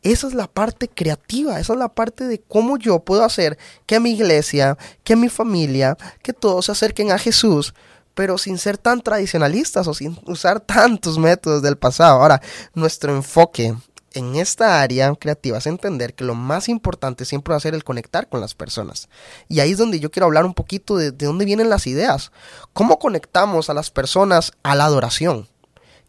Esa 0.02 0.26
es 0.26 0.34
la 0.34 0.48
parte 0.48 0.88
creativa, 0.88 1.60
esa 1.60 1.74
es 1.74 1.78
la 1.78 1.88
parte 1.88 2.24
de 2.24 2.40
cómo 2.40 2.76
yo 2.76 2.98
puedo 3.00 3.24
hacer 3.24 3.56
que 3.86 4.00
mi 4.00 4.10
iglesia, 4.10 4.76
que 5.04 5.14
mi 5.14 5.28
familia, 5.28 5.96
que 6.22 6.32
todos 6.32 6.66
se 6.66 6.72
acerquen 6.72 7.12
a 7.12 7.18
Jesús, 7.18 7.72
pero 8.14 8.36
sin 8.36 8.58
ser 8.58 8.78
tan 8.78 9.00
tradicionalistas 9.00 9.86
o 9.86 9.94
sin 9.94 10.18
usar 10.26 10.58
tantos 10.60 11.18
métodos 11.18 11.62
del 11.62 11.76
pasado. 11.78 12.20
Ahora, 12.20 12.42
nuestro 12.74 13.14
enfoque 13.14 13.76
en 14.14 14.36
esta 14.36 14.80
área 14.80 15.14
creativa 15.14 15.58
es 15.58 15.66
entender 15.66 16.14
que 16.14 16.24
lo 16.24 16.34
más 16.34 16.68
importante 16.68 17.24
siempre 17.24 17.52
va 17.52 17.58
a 17.58 17.60
ser 17.60 17.74
el 17.74 17.84
conectar 17.84 18.28
con 18.28 18.40
las 18.40 18.54
personas. 18.54 19.08
Y 19.48 19.60
ahí 19.60 19.72
es 19.72 19.78
donde 19.78 20.00
yo 20.00 20.10
quiero 20.10 20.26
hablar 20.26 20.44
un 20.44 20.54
poquito 20.54 20.96
de, 20.96 21.12
de 21.12 21.26
dónde 21.26 21.44
vienen 21.44 21.70
las 21.70 21.86
ideas. 21.86 22.32
¿Cómo 22.72 22.98
conectamos 22.98 23.70
a 23.70 23.74
las 23.74 23.90
personas 23.90 24.52
a 24.62 24.74
la 24.74 24.84
adoración? 24.84 25.48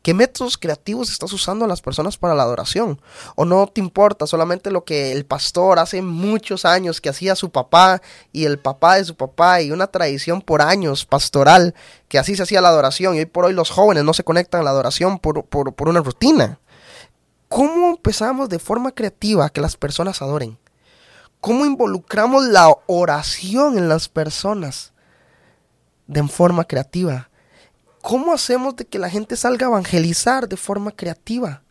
¿Qué 0.03 0.13
métodos 0.13 0.57
creativos 0.57 1.09
estás 1.09 1.31
usando 1.31 1.63
a 1.63 1.67
las 1.69 1.81
personas 1.81 2.17
para 2.17 2.35
la 2.35 2.43
adoración? 2.43 2.99
¿O 3.37 3.45
no 3.45 3.67
te 3.67 3.79
importa 3.79 4.27
solamente 4.27 4.69
lo 4.69 4.83
que 4.83 5.13
el 5.13 5.25
pastor 5.25 5.79
hace 5.79 6.01
muchos 6.01 6.65
años 6.65 6.99
que 6.99 7.07
hacía 7.07 7.37
su 7.37 7.51
papá 7.51 8.01
y 8.33 8.43
el 8.43 8.59
papá 8.59 8.97
de 8.97 9.05
su 9.05 9.15
papá 9.15 9.61
y 9.61 9.71
una 9.71 9.87
tradición 9.87 10.41
por 10.41 10.61
años 10.61 11.05
pastoral 11.05 11.73
que 12.09 12.19
así 12.19 12.35
se 12.35 12.43
hacía 12.43 12.59
la 12.59 12.67
adoración 12.67 13.15
y 13.15 13.19
hoy 13.19 13.25
por 13.27 13.45
hoy 13.45 13.53
los 13.53 13.69
jóvenes 13.69 14.03
no 14.03 14.13
se 14.13 14.25
conectan 14.25 14.59
a 14.59 14.63
la 14.65 14.71
adoración 14.71 15.19
por, 15.19 15.45
por, 15.45 15.73
por 15.73 15.87
una 15.87 16.01
rutina? 16.01 16.59
¿Cómo 17.53 17.91
empezamos 17.91 18.49
de 18.49 18.57
forma 18.57 18.91
creativa 18.91 19.45
a 19.45 19.49
que 19.51 19.61
las 19.61 19.77
personas 19.77 20.23
adoren? 20.23 20.57
¿Cómo 21.39 21.67
involucramos 21.67 22.45
la 22.45 22.75
oración 22.87 23.77
en 23.77 23.87
las 23.87 24.09
personas 24.09 24.91
de 26.07 26.27
forma 26.27 26.63
creativa? 26.63 27.29
¿Cómo 28.01 28.33
hacemos 28.33 28.75
de 28.75 28.85
que 28.85 28.97
la 28.97 29.07
gente 29.07 29.35
salga 29.35 29.67
a 29.67 29.69
evangelizar 29.69 30.49
de 30.49 30.57
forma 30.57 30.93
creativa? 30.93 31.61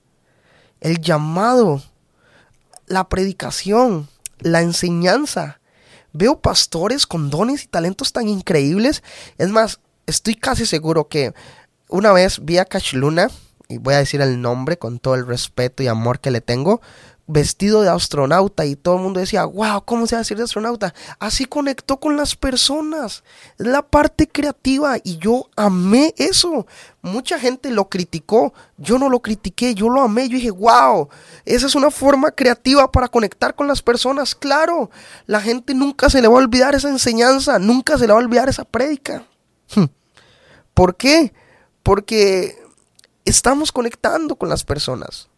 El 0.81 1.01
llamado, 1.01 1.83
la 2.87 3.09
predicación, 3.09 4.09
la 4.39 4.61
enseñanza. 4.61 5.59
Veo 6.13 6.39
pastores 6.41 7.09
con 7.09 7.29
dones 7.29 7.65
y 7.65 7.67
talentos 7.67 8.13
tan 8.13 8.29
increíbles. 8.29 9.03
Es 9.37 9.49
más, 9.49 9.81
estoy 10.07 10.37
casi 10.37 10.65
seguro 10.65 11.09
que 11.09 11.35
una 11.89 12.13
vez 12.13 12.39
vi 12.41 12.59
a 12.59 12.67
Cash 12.67 12.95
Luna, 12.95 13.33
y 13.73 13.79
voy 13.79 13.95
a 13.95 13.99
decir 13.99 14.21
el 14.21 14.41
nombre 14.41 14.79
con 14.79 14.99
todo 14.99 15.15
el 15.15 15.27
respeto 15.27 15.83
y 15.83 15.89
amor 15.89 16.21
que 16.21 16.31
le 16.31 16.41
tengo, 16.41 16.81
vestido 17.27 17.83
de 17.83 17.89
astronauta 17.89 18.67
y 18.67 18.77
todo 18.77 18.97
el 18.97 19.03
mundo 19.03 19.21
decía, 19.21 19.45
wow, 19.45 19.83
¿cómo 19.85 20.07
se 20.07 20.15
va 20.15 20.19
a 20.19 20.23
decir 20.23 20.37
de 20.37 20.43
astronauta? 20.43 20.95
Así 21.19 21.45
conectó 21.45 21.99
con 21.99 22.17
las 22.17 22.37
personas. 22.37 23.23
La 23.57 23.83
parte 23.83 24.29
creativa 24.29 24.97
y 25.03 25.19
yo 25.19 25.49
amé 25.57 26.15
eso. 26.19 26.67
Mucha 27.01 27.39
gente 27.39 27.71
lo 27.71 27.89
criticó, 27.89 28.53
yo 28.77 28.99
no 28.99 29.09
lo 29.09 29.21
critiqué, 29.21 29.75
yo 29.75 29.89
lo 29.89 30.03
amé, 30.03 30.29
yo 30.29 30.37
dije, 30.37 30.51
wow, 30.51 31.09
esa 31.45 31.67
es 31.67 31.75
una 31.75 31.91
forma 31.91 32.31
creativa 32.31 32.91
para 32.91 33.09
conectar 33.09 33.55
con 33.55 33.67
las 33.67 33.83
personas. 33.83 34.35
Claro, 34.35 34.91
la 35.27 35.41
gente 35.41 35.75
nunca 35.75 36.11
se 36.11 36.21
le 36.21 36.29
va 36.29 36.35
a 36.35 36.43
olvidar 36.43 36.75
esa 36.75 36.91
enseñanza, 36.91 37.59
nunca 37.59 37.99
se 37.99 38.07
le 38.07 38.13
va 38.13 38.19
a 38.21 38.23
olvidar 38.23 38.49
esa 38.49 38.65
prédica. 38.65 39.25
¿Por 40.75 40.97
qué? 40.97 41.33
Porque 41.83 42.62
estamos 43.25 43.73
conectando 43.73 44.37
con 44.37 44.49
las 44.49 44.65
personas. 44.65 45.29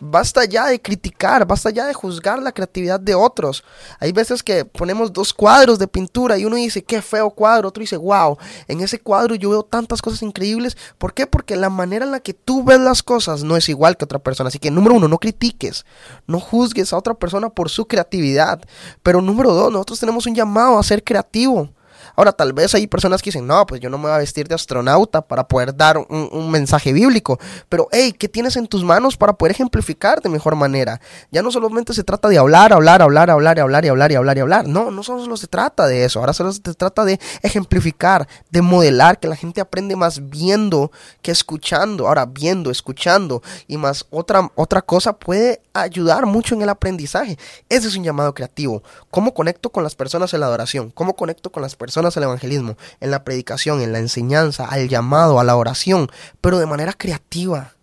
Basta 0.00 0.44
ya 0.44 0.66
de 0.66 0.80
criticar, 0.80 1.44
basta 1.44 1.70
ya 1.70 1.86
de 1.86 1.94
juzgar 1.94 2.40
la 2.40 2.52
creatividad 2.52 3.00
de 3.00 3.16
otros. 3.16 3.64
Hay 3.98 4.12
veces 4.12 4.44
que 4.44 4.64
ponemos 4.64 5.12
dos 5.12 5.34
cuadros 5.34 5.78
de 5.80 5.88
pintura 5.88 6.38
y 6.38 6.44
uno 6.44 6.54
dice, 6.54 6.84
qué 6.84 7.02
feo 7.02 7.30
cuadro, 7.30 7.68
otro 7.68 7.80
dice, 7.80 7.96
wow, 7.96 8.38
en 8.68 8.80
ese 8.80 9.00
cuadro 9.00 9.34
yo 9.34 9.50
veo 9.50 9.64
tantas 9.64 10.00
cosas 10.00 10.22
increíbles. 10.22 10.76
¿Por 10.98 11.14
qué? 11.14 11.26
Porque 11.26 11.56
la 11.56 11.68
manera 11.68 12.04
en 12.04 12.12
la 12.12 12.20
que 12.20 12.32
tú 12.32 12.62
ves 12.62 12.78
las 12.78 13.02
cosas 13.02 13.42
no 13.42 13.56
es 13.56 13.68
igual 13.68 13.96
que 13.96 14.04
otra 14.04 14.20
persona. 14.20 14.48
Así 14.48 14.60
que 14.60 14.70
número 14.70 14.94
uno, 14.94 15.08
no 15.08 15.18
critiques, 15.18 15.84
no 16.28 16.38
juzgues 16.38 16.92
a 16.92 16.96
otra 16.96 17.14
persona 17.14 17.48
por 17.48 17.68
su 17.68 17.86
creatividad. 17.86 18.60
Pero 19.02 19.20
número 19.20 19.52
dos, 19.52 19.72
nosotros 19.72 19.98
tenemos 19.98 20.26
un 20.26 20.34
llamado 20.34 20.78
a 20.78 20.82
ser 20.84 21.02
creativo. 21.02 21.70
Ahora, 22.18 22.32
tal 22.32 22.52
vez 22.52 22.74
hay 22.74 22.88
personas 22.88 23.22
que 23.22 23.30
dicen, 23.30 23.46
no, 23.46 23.64
pues 23.64 23.80
yo 23.80 23.88
no 23.88 23.96
me 23.96 24.06
voy 24.06 24.12
a 24.12 24.18
vestir 24.18 24.48
de 24.48 24.56
astronauta 24.56 25.22
para 25.22 25.46
poder 25.46 25.76
dar 25.76 25.98
un, 25.98 26.50
mensaje 26.50 26.92
bíblico. 26.92 27.38
Pero, 27.68 27.86
hey, 27.92 28.12
¿qué 28.12 28.28
tienes 28.28 28.56
en 28.56 28.66
tus 28.66 28.82
manos 28.82 29.16
para 29.16 29.34
poder 29.34 29.52
ejemplificar 29.52 30.20
de 30.20 30.28
mejor 30.28 30.56
manera? 30.56 31.00
Ya 31.30 31.42
no 31.42 31.52
solamente 31.52 31.94
se 31.94 32.02
trata 32.02 32.28
de 32.28 32.36
hablar, 32.36 32.72
hablar, 32.72 33.02
hablar, 33.02 33.30
hablar, 33.30 33.60
hablar 33.60 33.84
y 33.84 33.88
hablar 33.88 34.10
y 34.10 34.16
hablar 34.16 34.36
y 34.36 34.40
hablar. 34.40 34.66
No, 34.66 34.90
no 34.90 35.04
solo 35.04 35.36
se 35.36 35.46
trata 35.46 35.86
de 35.86 36.04
eso. 36.04 36.18
Ahora 36.18 36.32
solo 36.32 36.50
se 36.50 36.60
trata 36.60 37.04
de 37.04 37.20
ejemplificar, 37.42 38.26
de 38.50 38.62
modelar, 38.62 39.20
que 39.20 39.28
la 39.28 39.36
gente 39.36 39.60
aprende 39.60 39.94
más 39.94 40.28
viendo 40.28 40.90
que 41.22 41.30
escuchando. 41.30 42.08
Ahora, 42.08 42.26
viendo, 42.26 42.72
escuchando 42.72 43.44
y 43.68 43.76
más 43.76 44.04
otra, 44.10 44.50
otra 44.56 44.82
cosa 44.82 45.12
puede 45.12 45.60
ayudar 45.72 46.26
mucho 46.26 46.56
en 46.56 46.62
el 46.62 46.68
aprendizaje. 46.68 47.38
Ese 47.68 47.86
es 47.86 47.94
un 47.94 48.02
llamado 48.02 48.34
creativo. 48.34 48.82
¿Cómo 49.12 49.34
conecto 49.34 49.70
con 49.70 49.84
las 49.84 49.94
personas 49.94 50.34
en 50.34 50.40
la 50.40 50.46
adoración? 50.46 50.90
¿Cómo 50.90 51.14
conecto 51.14 51.52
con 51.52 51.62
las 51.62 51.76
personas 51.76 52.07
al 52.16 52.24
evangelismo, 52.24 52.76
en 53.00 53.10
la 53.10 53.24
predicación, 53.24 53.80
en 53.80 53.92
la 53.92 53.98
enseñanza, 53.98 54.66
al 54.66 54.88
llamado, 54.88 55.38
a 55.38 55.44
la 55.44 55.56
oración, 55.56 56.10
pero 56.40 56.58
de 56.58 56.66
manera 56.66 56.92
creativa. 56.92 57.74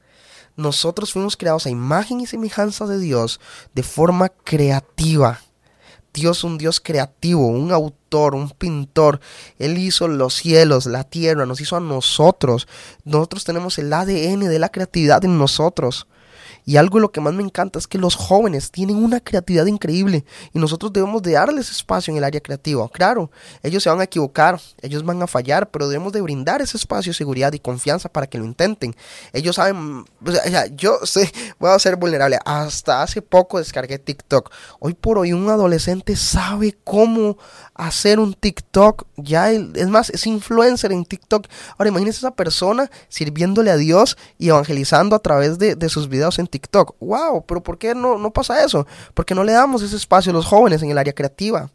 Nosotros 0.56 1.12
fuimos 1.12 1.36
creados 1.36 1.66
a 1.66 1.70
imagen 1.70 2.22
y 2.22 2.28
semejanza 2.28 2.86
de 2.86 3.00
Dios 3.00 3.40
de 3.74 3.84
forma 3.84 4.30
creativa. 4.30 5.42
Dios, 6.14 6.46
un 6.46 6.58
Dios 6.58 6.80
creativo, 6.80 7.48
un 7.48 7.74
autor, 7.74 8.36
un 8.36 8.50
pintor. 8.50 9.20
Él 9.60 9.78
hizo 9.78 10.08
los 10.08 10.34
cielos, 10.34 10.86
la 10.86 11.04
tierra, 11.04 11.46
nos 11.46 11.60
hizo 11.60 11.76
a 11.76 11.82
nosotros. 11.82 12.68
Nosotros 13.04 13.44
tenemos 13.44 13.78
el 13.78 13.92
ADN 13.92 14.40
de 14.40 14.60
la 14.60 14.70
creatividad 14.70 15.24
en 15.26 15.38
nosotros. 15.38 16.08
Y 16.66 16.78
algo 16.78 17.00
lo 17.00 17.12
que 17.12 17.22
más 17.22 17.34
me 17.34 17.44
encanta 17.44 17.78
es 17.78 17.88
que 17.88 17.98
los 17.98 18.16
jóvenes 18.16 18.72
tienen 18.72 18.98
una 18.98 19.20
creatividad 19.20 19.68
increíble 19.68 20.26
y 20.52 20.60
nosotros 20.60 20.92
debemos 20.92 21.22
de 21.22 21.34
darles 21.34 21.70
espacio 21.70 22.12
en 22.12 22.18
el 22.18 22.24
área 22.24 22.42
creativa. 22.42 22.90
Claro, 22.90 23.30
ellos 23.62 23.84
se 23.84 23.90
van 23.90 24.02
a 24.02 24.06
equivocar, 24.06 24.60
ellos 24.82 25.04
van 25.06 25.22
a 25.22 25.28
fallar, 25.28 25.70
pero 25.70 25.88
debemos 25.88 26.12
de 26.12 26.22
brindar 26.22 26.62
ese 26.62 26.78
espacio 26.78 27.14
seguridad 27.14 27.54
y 27.54 27.60
confianza 27.60 28.10
para 28.10 28.28
que 28.28 28.38
lo 28.38 28.46
intenten. 28.46 28.96
Ellos 29.32 29.58
saben, 29.58 30.06
o 30.26 30.32
sea, 30.32 30.66
yo 30.68 30.98
sé, 31.04 31.32
voy 31.60 31.70
a 31.70 31.80
ser 31.80 31.96
vulnerable. 31.98 32.40
Hasta 32.46 33.04
hace 33.04 33.22
poco 33.22 33.60
descargué 33.60 34.00
TikTok. 34.00 34.52
Hoy 34.80 34.94
por 34.96 35.20
hoy 35.20 35.34
un 35.34 35.50
adolescente 35.50 36.16
sabe 36.16 36.76
cómo 36.84 37.38
hacer 37.76 38.20
un 38.20 38.34
TikTok. 38.34 39.06
Ya 39.18 39.52
es 39.52 39.88
más, 39.88 40.10
es 40.10 40.26
influencer 40.26 40.92
en 40.92 41.06
TikTok. 41.06 41.48
Ahora 41.78 41.90
imagínense 41.90 42.20
esa 42.20 42.36
persona 42.36 42.90
sirviéndole 43.10 43.70
a 43.70 43.78
Dios 43.78 44.18
y 44.40 44.50
evangelizando 44.50 45.16
a 45.16 45.20
través 45.20 45.60
de, 45.60 45.76
de 45.76 45.90
sus 45.90 46.10
videos 46.10 46.40
en 46.40 46.48
TikTok. 46.48 46.55
¡Wow! 47.00 47.46
Pero 47.46 47.64
¿por 47.64 47.78
qué 47.78 47.96
no, 47.96 48.18
no 48.18 48.32
pasa 48.32 48.64
eso? 48.64 48.86
Porque 49.14 49.36
no 49.36 49.44
le 49.44 49.54
damos 49.54 49.82
ese 49.82 49.96
espacio 49.96 50.32
a 50.32 50.34
los 50.34 50.46
jóvenes 50.46 50.82
en 50.82 50.92
el 50.92 50.98
área 50.98 51.14
creativa. 51.14 51.70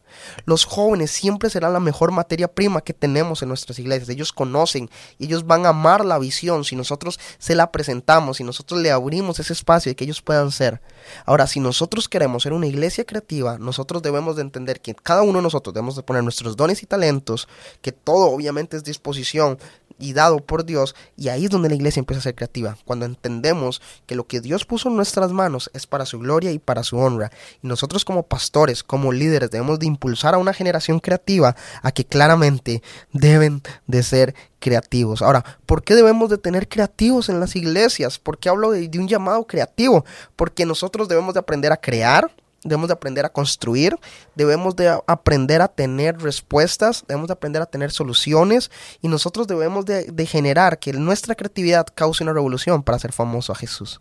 Los 0.45 0.65
jóvenes 0.65 1.11
siempre 1.11 1.51
serán 1.51 1.73
la 1.73 1.81
mejor 1.81 2.13
materia 2.13 2.49
prima 2.49 2.81
que 2.81 2.93
tenemos 2.93 3.43
en 3.43 3.49
nuestras 3.49 3.79
iglesias. 3.79 4.09
Ellos 4.09 4.33
conocen 4.33 4.91
y 5.19 5.27
ellos 5.27 5.47
van 5.47 5.67
a 5.67 5.71
amar 5.71 6.05
la 6.05 6.19
visión 6.19 6.65
si 6.65 6.77
nosotros 6.77 7.19
se 7.39 7.55
la 7.55 7.71
presentamos, 7.71 8.39
si 8.39 8.45
nosotros 8.45 8.81
le 8.81 8.91
abrimos 8.91 9.39
ese 9.39 9.53
espacio 9.53 9.93
y 9.93 9.95
que 9.95 10.05
ellos 10.05 10.23
puedan 10.23 10.51
ser. 10.51 10.81
Ahora, 11.25 11.47
si 11.47 11.61
nosotros 11.61 12.09
queremos 12.09 12.43
ser 12.43 12.53
una 12.53 12.67
iglesia 12.67 13.05
creativa, 13.05 13.59
nosotros 13.59 14.03
debemos 14.03 14.37
de 14.37 14.43
entender 14.43 14.81
que 14.81 14.95
cada 14.95 15.23
uno 15.23 15.39
de 15.39 15.43
nosotros 15.43 15.75
debemos 15.75 15.97
de 15.97 16.03
poner 16.03 16.23
nuestros 16.23 16.57
dones 16.57 16.83
y 16.83 16.87
talentos, 16.87 17.49
que 17.83 17.93
todo 17.93 18.27
obviamente 18.27 18.77
es 18.77 18.85
disposición 18.85 19.59
y 20.01 20.13
dado 20.13 20.41
por 20.41 20.65
Dios, 20.65 20.97
y 21.17 21.29
ahí 21.29 21.45
es 21.45 21.51
donde 21.51 21.69
la 21.69 21.75
iglesia 21.75 22.01
empieza 22.01 22.21
a 22.21 22.23
ser 22.25 22.35
creativa, 22.35 22.77
cuando 22.85 23.07
entendemos 23.07 23.81
que 24.07 24.17
lo 24.17 24.27
que 24.27 24.41
Dios 24.41 24.65
puso 24.65 24.89
en 24.89 24.97
nuestras 24.97 25.33
manos 25.33 25.71
es 25.75 25.87
para 25.87 26.07
su 26.07 26.19
gloria 26.19 26.51
y 26.51 26.59
para 26.59 26.83
su 26.83 26.99
honra, 26.99 27.31
y 27.63 27.69
nosotros 27.69 28.05
como 28.05 28.25
pastores, 28.25 28.83
como 28.83 29.13
líderes, 29.13 29.51
debemos 29.51 29.79
de 29.79 29.87
impulsar 29.87 30.35
a 30.35 30.39
una 30.39 30.55
generación 30.55 31.01
creativa 31.01 31.55
a 31.83 31.93
que 31.93 32.05
claramente 32.05 32.83
deben 33.13 33.63
de 33.87 34.03
ser 34.03 34.35
creativos. 34.59 35.23
Ahora, 35.23 35.45
¿por 35.67 35.83
qué 35.83 35.95
debemos 35.95 36.31
de 36.31 36.39
tener 36.39 36.69
creativos 36.69 37.29
en 37.29 37.41
las 37.41 37.57
iglesias? 37.57 38.19
¿Por 38.19 38.39
qué 38.39 38.49
hablo 38.49 38.71
de, 38.71 38.89
de 38.89 38.99
un 38.99 39.09
llamado 39.09 39.47
creativo? 39.47 40.05
Porque 40.37 40.67
nosotros 40.67 41.09
debemos 41.09 41.35
de 41.35 41.41
aprender 41.41 41.73
a 41.73 41.79
crear, 41.79 42.31
debemos 42.65 42.89
de 42.89 42.95
aprender 42.95 43.25
a 43.25 43.33
construir, 43.33 43.97
debemos 44.35 44.77
de 44.77 44.89
aprender 45.07 45.63
a 45.63 45.69
tener 45.69 46.19
respuestas, 46.19 47.05
debemos 47.09 47.29
de 47.29 47.33
aprender 47.33 47.63
a 47.63 47.67
tener 47.67 47.91
soluciones 47.91 48.71
y 49.01 49.09
nosotros 49.09 49.47
debemos 49.47 49.85
de, 49.85 50.05
de, 50.05 50.27
generar 50.27 50.79
que 50.79 50.93
nuestra 50.93 51.35
creatividad 51.35 51.87
cause 51.95 52.23
una 52.23 52.33
revolución 52.33 52.83
para 52.83 52.97
hacer 52.97 53.13
famoso 53.13 53.53
a 53.53 53.57
Jesús. 53.57 54.01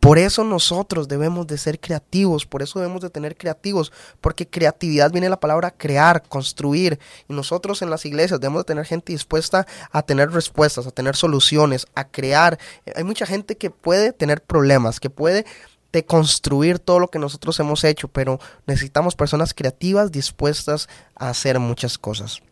Por 0.00 0.18
eso 0.18 0.44
nosotros 0.44 1.08
debemos 1.08 1.46
de 1.46 1.58
ser 1.58 1.80
creativos, 1.80 2.46
por 2.46 2.62
eso 2.62 2.78
debemos 2.78 3.00
de 3.00 3.10
tener 3.10 3.36
creativos, 3.36 3.92
porque 4.20 4.46
creatividad 4.46 5.10
viene 5.10 5.26
de 5.26 5.30
la 5.30 5.40
palabra 5.40 5.70
crear, 5.70 6.22
construir, 6.28 6.98
y 7.28 7.32
nosotros 7.32 7.82
en 7.82 7.90
las 7.90 8.04
iglesias 8.04 8.40
debemos 8.40 8.60
de 8.60 8.66
tener 8.66 8.84
gente 8.86 9.12
dispuesta 9.12 9.66
a 9.92 10.02
tener 10.02 10.30
respuestas, 10.30 10.86
a 10.86 10.90
tener 10.90 11.16
soluciones, 11.16 11.86
a 11.94 12.08
crear. 12.08 12.58
Hay 12.94 13.04
mucha 13.04 13.26
gente 13.26 13.56
que 13.56 13.70
puede 13.70 14.12
tener 14.12 14.42
problemas, 14.42 15.00
que 15.00 15.10
puede 15.10 15.46
de 15.94 16.04
construir 16.04 16.80
todo 16.80 16.98
lo 16.98 17.08
que 17.08 17.20
nosotros 17.20 17.58
hemos 17.60 17.84
hecho, 17.84 18.08
pero 18.08 18.40
necesitamos 18.66 19.14
personas 19.14 19.54
creativas 19.54 20.10
dispuestas 20.10 20.88
a 21.14 21.28
hacer 21.28 21.60
muchas 21.60 21.98
cosas. 21.98 22.42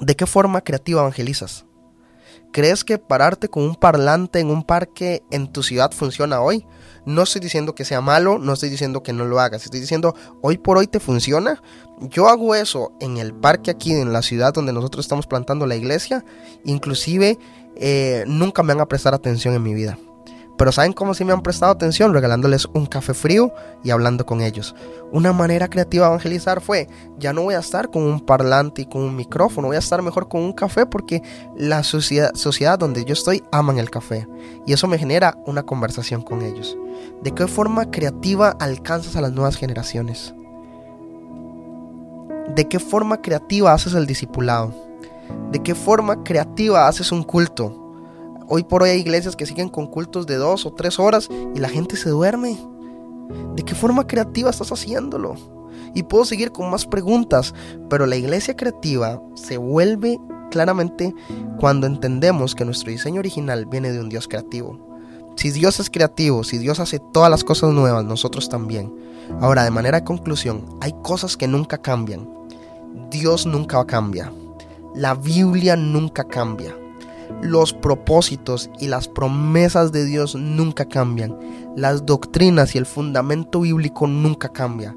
¿De 0.00 0.16
qué 0.16 0.24
forma 0.24 0.62
creativa 0.62 1.02
evangelizas? 1.02 1.66
¿Crees 2.52 2.82
que 2.82 2.96
pararte 2.96 3.48
con 3.48 3.64
un 3.64 3.74
parlante 3.76 4.40
en 4.40 4.48
un 4.48 4.64
parque 4.64 5.22
en 5.30 5.52
tu 5.52 5.62
ciudad 5.62 5.92
funciona 5.92 6.40
hoy? 6.40 6.66
No 7.04 7.22
estoy 7.22 7.42
diciendo 7.42 7.74
que 7.74 7.84
sea 7.84 8.00
malo, 8.00 8.38
no 8.38 8.54
estoy 8.54 8.70
diciendo 8.70 9.02
que 9.02 9.12
no 9.12 9.26
lo 9.26 9.40
hagas, 9.40 9.64
estoy 9.64 9.80
diciendo 9.80 10.14
hoy 10.40 10.56
por 10.56 10.78
hoy 10.78 10.86
te 10.86 11.00
funciona. 11.00 11.62
Yo 12.00 12.28
hago 12.28 12.54
eso 12.54 12.92
en 12.98 13.18
el 13.18 13.34
parque 13.34 13.70
aquí 13.70 13.92
en 13.92 14.14
la 14.14 14.22
ciudad 14.22 14.54
donde 14.54 14.72
nosotros 14.72 15.04
estamos 15.04 15.26
plantando 15.26 15.66
la 15.66 15.76
iglesia, 15.76 16.24
inclusive 16.64 17.38
eh, 17.76 18.24
nunca 18.26 18.62
me 18.62 18.72
van 18.72 18.80
a 18.80 18.88
prestar 18.88 19.12
atención 19.12 19.52
en 19.54 19.62
mi 19.62 19.74
vida. 19.74 19.98
Pero 20.60 20.72
¿saben 20.72 20.92
cómo 20.92 21.14
sí 21.14 21.24
me 21.24 21.32
han 21.32 21.40
prestado 21.40 21.72
atención? 21.72 22.12
Regalándoles 22.12 22.68
un 22.74 22.84
café 22.84 23.14
frío 23.14 23.50
y 23.82 23.88
hablando 23.88 24.26
con 24.26 24.42
ellos. 24.42 24.74
Una 25.10 25.32
manera 25.32 25.68
creativa 25.68 26.04
de 26.04 26.10
evangelizar 26.10 26.60
fue, 26.60 26.86
ya 27.18 27.32
no 27.32 27.44
voy 27.44 27.54
a 27.54 27.60
estar 27.60 27.90
con 27.90 28.02
un 28.02 28.20
parlante 28.20 28.82
y 28.82 28.84
con 28.84 29.00
un 29.00 29.16
micrófono, 29.16 29.68
voy 29.68 29.76
a 29.76 29.78
estar 29.78 30.02
mejor 30.02 30.28
con 30.28 30.42
un 30.42 30.52
café 30.52 30.84
porque 30.84 31.22
la 31.56 31.82
sociedad, 31.82 32.78
donde 32.78 33.06
yo 33.06 33.14
estoy 33.14 33.42
aman 33.50 33.78
el 33.78 33.88
café. 33.88 34.28
Y 34.66 34.74
eso 34.74 34.86
me 34.86 34.98
genera 34.98 35.34
una 35.46 35.62
conversación 35.62 36.20
con 36.20 36.42
ellos. 36.42 36.76
¿De 37.22 37.30
qué 37.30 37.46
forma 37.46 37.90
creativa 37.90 38.54
alcanzas 38.60 39.16
a 39.16 39.22
las 39.22 39.32
nuevas 39.32 39.56
generaciones? 39.56 40.34
¿De 42.54 42.68
qué 42.68 42.78
forma 42.78 43.22
creativa 43.22 43.72
haces 43.72 43.94
el 43.94 44.06
discipulado? 44.06 44.74
¿De 45.52 45.62
qué 45.62 45.74
forma 45.74 46.22
creativa 46.22 46.86
haces 46.86 47.12
un 47.12 47.22
culto? 47.22 47.79
Hoy 48.50 48.64
por 48.64 48.82
hoy 48.82 48.90
hay 48.90 48.98
iglesias 48.98 49.36
que 49.36 49.46
siguen 49.46 49.68
con 49.68 49.86
cultos 49.86 50.26
de 50.26 50.36
dos 50.36 50.66
o 50.66 50.72
tres 50.72 50.98
horas 50.98 51.28
y 51.54 51.60
la 51.60 51.68
gente 51.68 51.96
se 51.96 52.10
duerme. 52.10 52.58
¿De 53.54 53.62
qué 53.62 53.74
forma 53.74 54.06
creativa 54.06 54.50
estás 54.50 54.72
haciéndolo? 54.72 55.36
Y 55.94 56.02
puedo 56.02 56.24
seguir 56.24 56.50
con 56.50 56.68
más 56.68 56.84
preguntas, 56.84 57.54
pero 57.88 58.06
la 58.06 58.16
iglesia 58.16 58.56
creativa 58.56 59.22
se 59.34 59.56
vuelve 59.56 60.18
claramente 60.50 61.14
cuando 61.60 61.86
entendemos 61.86 62.56
que 62.56 62.64
nuestro 62.64 62.90
diseño 62.90 63.20
original 63.20 63.66
viene 63.66 63.92
de 63.92 64.00
un 64.00 64.08
Dios 64.08 64.26
creativo. 64.26 64.90
Si 65.36 65.52
Dios 65.52 65.78
es 65.78 65.88
creativo, 65.88 66.42
si 66.42 66.58
Dios 66.58 66.80
hace 66.80 66.98
todas 67.12 67.30
las 67.30 67.44
cosas 67.44 67.70
nuevas, 67.70 68.04
nosotros 68.04 68.48
también. 68.48 68.92
Ahora, 69.40 69.62
de 69.62 69.70
manera 69.70 70.00
de 70.00 70.04
conclusión, 70.04 70.64
hay 70.80 70.92
cosas 71.02 71.36
que 71.36 71.46
nunca 71.46 71.78
cambian. 71.78 72.28
Dios 73.10 73.46
nunca 73.46 73.84
cambia. 73.84 74.32
La 74.96 75.14
Biblia 75.14 75.76
nunca 75.76 76.24
cambia. 76.24 76.74
Los 77.42 77.72
propósitos 77.72 78.70
y 78.78 78.88
las 78.88 79.08
promesas 79.08 79.92
de 79.92 80.04
Dios 80.04 80.34
nunca 80.34 80.86
cambian. 80.86 81.36
Las 81.76 82.06
doctrinas 82.06 82.74
y 82.74 82.78
el 82.78 82.86
fundamento 82.86 83.60
bíblico 83.60 84.06
nunca 84.06 84.50
cambia. 84.50 84.96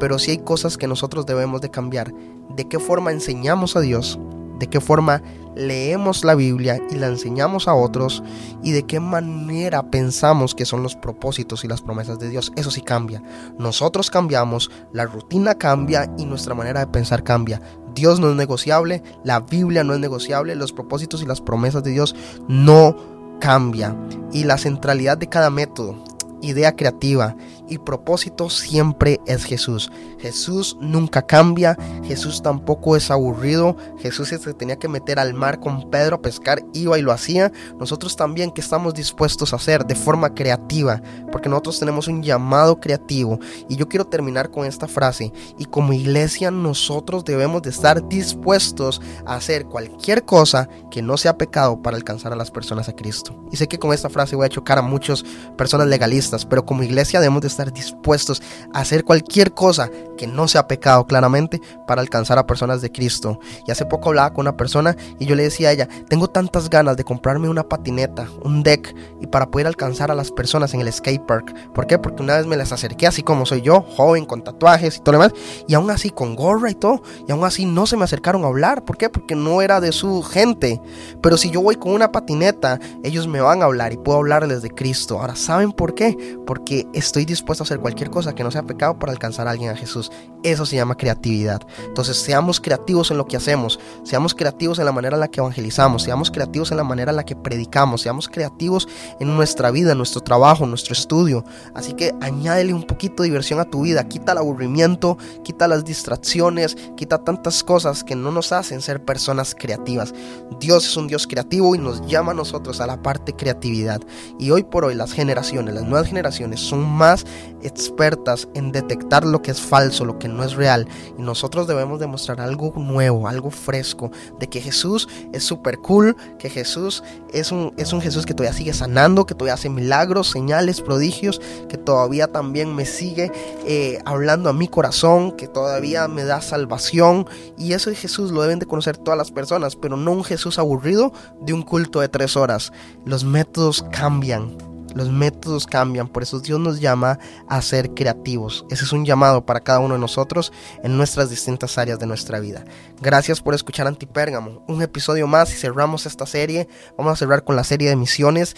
Pero 0.00 0.18
sí 0.18 0.32
hay 0.32 0.38
cosas 0.38 0.76
que 0.76 0.86
nosotros 0.86 1.26
debemos 1.26 1.60
de 1.60 1.70
cambiar. 1.70 2.12
De 2.56 2.66
qué 2.68 2.78
forma 2.78 3.12
enseñamos 3.12 3.76
a 3.76 3.80
Dios, 3.80 4.18
de 4.58 4.66
qué 4.66 4.80
forma 4.80 5.22
leemos 5.54 6.24
la 6.24 6.34
Biblia 6.34 6.80
y 6.90 6.94
la 6.94 7.08
enseñamos 7.08 7.68
a 7.68 7.74
otros 7.74 8.22
y 8.62 8.72
de 8.72 8.84
qué 8.84 9.00
manera 9.00 9.90
pensamos 9.90 10.54
que 10.54 10.64
son 10.64 10.82
los 10.82 10.96
propósitos 10.96 11.64
y 11.64 11.68
las 11.68 11.82
promesas 11.82 12.18
de 12.18 12.28
Dios. 12.28 12.52
Eso 12.56 12.70
sí 12.70 12.80
cambia. 12.80 13.22
Nosotros 13.58 14.10
cambiamos, 14.10 14.70
la 14.92 15.04
rutina 15.04 15.54
cambia 15.56 16.10
y 16.16 16.24
nuestra 16.24 16.54
manera 16.54 16.80
de 16.80 16.86
pensar 16.86 17.24
cambia. 17.24 17.60
Dios 17.98 18.20
no 18.20 18.30
es 18.30 18.36
negociable, 18.36 19.02
la 19.24 19.40
Biblia 19.40 19.82
no 19.82 19.92
es 19.92 19.98
negociable, 19.98 20.54
los 20.54 20.72
propósitos 20.72 21.20
y 21.20 21.26
las 21.26 21.40
promesas 21.40 21.82
de 21.82 21.90
Dios 21.90 22.14
no 22.46 22.96
cambia. 23.40 23.96
Y 24.32 24.44
la 24.44 24.56
centralidad 24.56 25.18
de 25.18 25.28
cada 25.28 25.50
método, 25.50 26.00
idea 26.40 26.76
creativa 26.76 27.34
y 27.68 27.78
propósito 27.78 28.50
siempre 28.50 29.20
es 29.26 29.44
Jesús. 29.44 29.90
Jesús 30.18 30.76
nunca 30.80 31.22
cambia, 31.22 31.76
Jesús 32.04 32.42
tampoco 32.42 32.96
es 32.96 33.10
aburrido, 33.10 33.76
Jesús 33.98 34.28
se 34.28 34.38
tenía 34.54 34.78
que 34.78 34.88
meter 34.88 35.18
al 35.18 35.34
mar 35.34 35.60
con 35.60 35.90
Pedro 35.90 36.16
a 36.16 36.22
pescar, 36.22 36.62
iba 36.72 36.98
y 36.98 37.02
lo 37.02 37.12
hacía. 37.12 37.52
Nosotros 37.78 38.16
también 38.16 38.50
que 38.50 38.60
estamos 38.60 38.94
dispuestos 38.94 39.52
a 39.52 39.56
hacer 39.56 39.84
de 39.86 39.94
forma 39.94 40.34
creativa, 40.34 41.02
porque 41.32 41.48
nosotros 41.48 41.78
tenemos 41.78 42.08
un 42.08 42.22
llamado 42.22 42.80
creativo. 42.80 43.38
Y 43.68 43.76
yo 43.76 43.88
quiero 43.88 44.06
terminar 44.06 44.50
con 44.50 44.66
esta 44.66 44.88
frase, 44.88 45.32
y 45.58 45.64
como 45.64 45.92
iglesia 45.92 46.50
nosotros 46.50 47.24
debemos 47.24 47.62
de 47.62 47.70
estar 47.70 48.08
dispuestos 48.08 49.00
a 49.26 49.34
hacer 49.34 49.66
cualquier 49.66 50.24
cosa 50.24 50.68
que 50.90 51.02
no 51.02 51.16
sea 51.16 51.38
pecado 51.38 51.80
para 51.82 51.96
alcanzar 51.96 52.32
a 52.32 52.36
las 52.36 52.50
personas 52.50 52.88
a 52.88 52.94
Cristo. 52.94 53.34
Y 53.50 53.56
sé 53.56 53.68
que 53.68 53.78
con 53.78 53.92
esta 53.92 54.08
frase 54.08 54.36
voy 54.36 54.46
a 54.46 54.50
chocar 54.50 54.78
a 54.78 54.82
muchas 54.82 55.24
personas 55.56 55.86
legalistas, 55.86 56.44
pero 56.44 56.64
como 56.64 56.82
iglesia 56.82 57.20
debemos 57.20 57.42
de 57.42 57.48
estar 57.48 57.57
dispuestos 57.66 58.42
a 58.72 58.80
hacer 58.80 59.04
cualquier 59.04 59.52
cosa 59.52 59.90
que 60.16 60.26
no 60.26 60.48
sea 60.48 60.66
pecado 60.66 61.06
claramente 61.06 61.60
para 61.86 62.00
alcanzar 62.00 62.38
a 62.38 62.46
personas 62.46 62.80
de 62.82 62.90
Cristo. 62.90 63.38
Y 63.66 63.70
hace 63.70 63.86
poco 63.86 64.08
hablaba 64.10 64.32
con 64.32 64.42
una 64.42 64.56
persona 64.56 64.96
y 65.18 65.26
yo 65.26 65.34
le 65.34 65.44
decía 65.44 65.68
a 65.68 65.72
ella, 65.72 65.88
tengo 66.08 66.28
tantas 66.28 66.68
ganas 66.68 66.96
de 66.96 67.04
comprarme 67.04 67.48
una 67.48 67.68
patineta, 67.68 68.28
un 68.42 68.62
deck, 68.62 68.94
y 69.20 69.26
para 69.26 69.50
poder 69.50 69.66
alcanzar 69.66 70.10
a 70.10 70.14
las 70.14 70.30
personas 70.30 70.74
en 70.74 70.80
el 70.80 70.92
skate 70.92 71.24
park. 71.24 71.54
¿Por 71.72 71.86
qué? 71.86 71.98
Porque 71.98 72.22
una 72.22 72.36
vez 72.36 72.46
me 72.46 72.56
las 72.56 72.72
acerqué 72.72 73.06
así 73.06 73.22
como 73.22 73.46
soy 73.46 73.62
yo, 73.62 73.80
joven, 73.80 74.26
con 74.26 74.42
tatuajes 74.42 74.96
y 74.96 75.00
todo 75.00 75.12
lo 75.12 75.22
demás, 75.22 75.38
y 75.66 75.74
aún 75.74 75.90
así 75.90 76.10
con 76.10 76.34
gorra 76.34 76.70
y 76.70 76.74
todo, 76.74 77.02
y 77.26 77.32
aún 77.32 77.44
así 77.44 77.64
no 77.64 77.86
se 77.86 77.96
me 77.96 78.04
acercaron 78.04 78.44
a 78.44 78.48
hablar. 78.48 78.84
¿Por 78.84 78.96
qué? 78.96 79.08
Porque 79.08 79.34
no 79.34 79.62
era 79.62 79.80
de 79.80 79.92
su 79.92 80.22
gente. 80.22 80.80
Pero 81.22 81.36
si 81.36 81.50
yo 81.50 81.62
voy 81.62 81.76
con 81.76 81.92
una 81.92 82.12
patineta, 82.12 82.80
ellos 83.04 83.26
me 83.26 83.40
van 83.40 83.62
a 83.62 83.66
hablar 83.66 83.92
y 83.92 83.96
puedo 83.96 84.18
hablarles 84.18 84.62
de 84.62 84.70
Cristo. 84.70 85.20
Ahora, 85.20 85.36
¿saben 85.36 85.72
por 85.72 85.94
qué? 85.94 86.16
Porque 86.46 86.86
estoy 86.92 87.24
dispuesto 87.48 87.62
a 87.62 87.66
hacer 87.66 87.80
cualquier 87.80 88.10
cosa 88.10 88.34
que 88.34 88.44
no 88.44 88.50
sea 88.50 88.62
pecado 88.62 88.98
para 88.98 89.10
alcanzar 89.10 89.48
a 89.48 89.52
alguien 89.52 89.70
a 89.70 89.76
Jesús. 89.76 90.12
Eso 90.42 90.66
se 90.66 90.76
llama 90.76 90.96
creatividad. 90.96 91.62
Entonces, 91.86 92.18
seamos 92.18 92.60
creativos 92.60 93.10
en 93.10 93.16
lo 93.16 93.26
que 93.26 93.38
hacemos, 93.38 93.80
seamos 94.04 94.34
creativos 94.34 94.78
en 94.78 94.84
la 94.84 94.92
manera 94.92 95.16
en 95.16 95.20
la 95.20 95.28
que 95.28 95.40
evangelizamos, 95.40 96.02
seamos 96.02 96.30
creativos 96.30 96.70
en 96.72 96.76
la 96.76 96.84
manera 96.84 97.10
en 97.10 97.16
la 97.16 97.24
que 97.24 97.34
predicamos, 97.36 98.02
seamos 98.02 98.28
creativos 98.28 98.86
en 99.18 99.34
nuestra 99.34 99.70
vida, 99.70 99.92
en 99.92 99.96
nuestro 99.96 100.20
trabajo, 100.20 100.64
en 100.64 100.70
nuestro 100.70 100.92
estudio. 100.92 101.42
Así 101.74 101.94
que 101.94 102.14
añádele 102.20 102.74
un 102.74 102.82
poquito 102.82 103.22
de 103.22 103.30
diversión 103.30 103.60
a 103.60 103.64
tu 103.64 103.82
vida, 103.82 104.06
quita 104.06 104.32
el 104.32 104.38
aburrimiento, 104.38 105.16
quita 105.42 105.66
las 105.68 105.86
distracciones, 105.86 106.76
quita 106.98 107.24
tantas 107.24 107.64
cosas 107.64 108.04
que 108.04 108.14
no 108.14 108.30
nos 108.30 108.52
hacen 108.52 108.82
ser 108.82 109.02
personas 109.02 109.54
creativas. 109.58 110.12
Dios 110.60 110.86
es 110.86 110.96
un 110.98 111.06
Dios 111.06 111.26
creativo 111.26 111.74
y 111.74 111.78
nos 111.78 112.06
llama 112.06 112.32
a 112.32 112.34
nosotros 112.34 112.82
a 112.82 112.86
la 112.86 113.02
parte 113.02 113.32
creatividad. 113.32 114.02
Y 114.38 114.50
hoy 114.50 114.64
por 114.64 114.84
hoy 114.84 114.94
las 114.94 115.12
generaciones, 115.12 115.74
las 115.74 115.84
nuevas 115.84 116.08
generaciones 116.08 116.60
son 116.60 116.86
más 116.86 117.24
expertas 117.62 118.48
en 118.54 118.72
detectar 118.72 119.24
lo 119.24 119.42
que 119.42 119.50
es 119.50 119.60
falso, 119.60 120.04
lo 120.04 120.18
que 120.18 120.28
no 120.28 120.44
es 120.44 120.54
real. 120.54 120.86
Y 121.18 121.22
nosotros 121.22 121.66
debemos 121.66 122.00
demostrar 122.00 122.40
algo 122.40 122.72
nuevo, 122.76 123.28
algo 123.28 123.50
fresco, 123.50 124.10
de 124.38 124.48
que 124.48 124.60
Jesús 124.60 125.08
es 125.32 125.44
súper 125.44 125.78
cool, 125.78 126.16
que 126.38 126.50
Jesús 126.50 127.02
es 127.32 127.52
un, 127.52 127.72
es 127.76 127.92
un 127.92 128.00
Jesús 128.00 128.26
que 128.26 128.34
todavía 128.34 128.56
sigue 128.56 128.72
sanando, 128.72 129.26
que 129.26 129.34
todavía 129.34 129.54
hace 129.54 129.68
milagros, 129.68 130.30
señales, 130.30 130.80
prodigios, 130.80 131.40
que 131.68 131.78
todavía 131.78 132.28
también 132.28 132.74
me 132.74 132.84
sigue 132.84 133.30
eh, 133.66 133.98
hablando 134.04 134.50
a 134.50 134.52
mi 134.52 134.68
corazón, 134.68 135.32
que 135.32 135.48
todavía 135.48 136.08
me 136.08 136.24
da 136.24 136.40
salvación. 136.40 137.26
Y 137.56 137.72
eso 137.72 137.90
de 137.90 137.96
Jesús 137.96 138.30
lo 138.30 138.42
deben 138.42 138.58
de 138.58 138.66
conocer 138.66 138.96
todas 138.96 139.18
las 139.18 139.30
personas, 139.30 139.76
pero 139.76 139.96
no 139.96 140.12
un 140.12 140.24
Jesús 140.24 140.58
aburrido 140.58 141.12
de 141.40 141.52
un 141.52 141.62
culto 141.62 142.00
de 142.00 142.08
tres 142.08 142.36
horas. 142.36 142.72
Los 143.04 143.24
métodos 143.24 143.84
cambian 143.90 144.56
los 144.94 145.10
métodos 145.10 145.66
cambian, 145.66 146.08
por 146.08 146.22
eso 146.22 146.40
Dios 146.40 146.60
nos 146.60 146.80
llama 146.80 147.18
a 147.48 147.62
ser 147.62 147.90
creativos. 147.94 148.64
Ese 148.70 148.84
es 148.84 148.92
un 148.92 149.04
llamado 149.04 149.44
para 149.44 149.60
cada 149.60 149.80
uno 149.80 149.94
de 149.94 150.00
nosotros 150.00 150.52
en 150.82 150.96
nuestras 150.96 151.30
distintas 151.30 151.78
áreas 151.78 151.98
de 151.98 152.06
nuestra 152.06 152.40
vida. 152.40 152.64
Gracias 153.00 153.40
por 153.40 153.54
escuchar 153.54 153.86
Antipérgamo, 153.86 154.64
un 154.68 154.82
episodio 154.82 155.26
más 155.26 155.52
y 155.52 155.56
cerramos 155.56 156.06
esta 156.06 156.26
serie. 156.26 156.68
Vamos 156.96 157.12
a 157.12 157.16
cerrar 157.16 157.44
con 157.44 157.56
la 157.56 157.64
serie 157.64 157.88
de 157.88 157.96
misiones. 157.96 158.56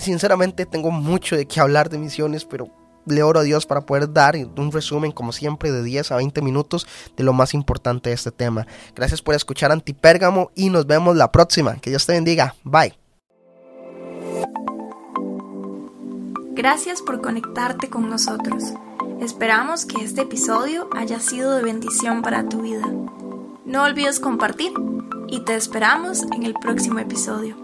Sinceramente 0.00 0.66
tengo 0.66 0.90
mucho 0.90 1.36
de 1.36 1.46
qué 1.46 1.60
hablar 1.60 1.88
de 1.90 1.98
misiones, 1.98 2.44
pero 2.44 2.68
le 3.06 3.22
oro 3.22 3.40
a 3.40 3.42
Dios 3.42 3.66
para 3.66 3.82
poder 3.82 4.12
dar 4.12 4.36
un 4.56 4.72
resumen, 4.72 5.12
como 5.12 5.32
siempre, 5.32 5.72
de 5.72 5.82
10 5.82 6.12
a 6.12 6.16
20 6.16 6.42
minutos 6.42 6.86
de 7.16 7.24
lo 7.24 7.32
más 7.32 7.54
importante 7.54 8.10
de 8.10 8.14
este 8.14 8.30
tema. 8.30 8.66
Gracias 8.94 9.22
por 9.22 9.34
escuchar 9.34 9.72
Antipérgamo 9.72 10.50
y 10.54 10.70
nos 10.70 10.86
vemos 10.86 11.16
la 11.16 11.32
próxima. 11.32 11.76
Que 11.76 11.90
Dios 11.90 12.06
te 12.06 12.12
bendiga. 12.12 12.54
Bye. 12.64 12.94
Gracias 16.54 17.00
por 17.00 17.22
conectarte 17.22 17.88
con 17.88 18.10
nosotros. 18.10 18.74
Esperamos 19.20 19.86
que 19.86 20.04
este 20.04 20.22
episodio 20.22 20.88
haya 20.92 21.18
sido 21.18 21.56
de 21.56 21.62
bendición 21.62 22.20
para 22.20 22.46
tu 22.46 22.60
vida. 22.60 22.86
No 23.64 23.84
olvides 23.84 24.20
compartir 24.20 24.72
y 25.28 25.40
te 25.40 25.54
esperamos 25.54 26.24
en 26.24 26.42
el 26.42 26.52
próximo 26.52 26.98
episodio. 26.98 27.61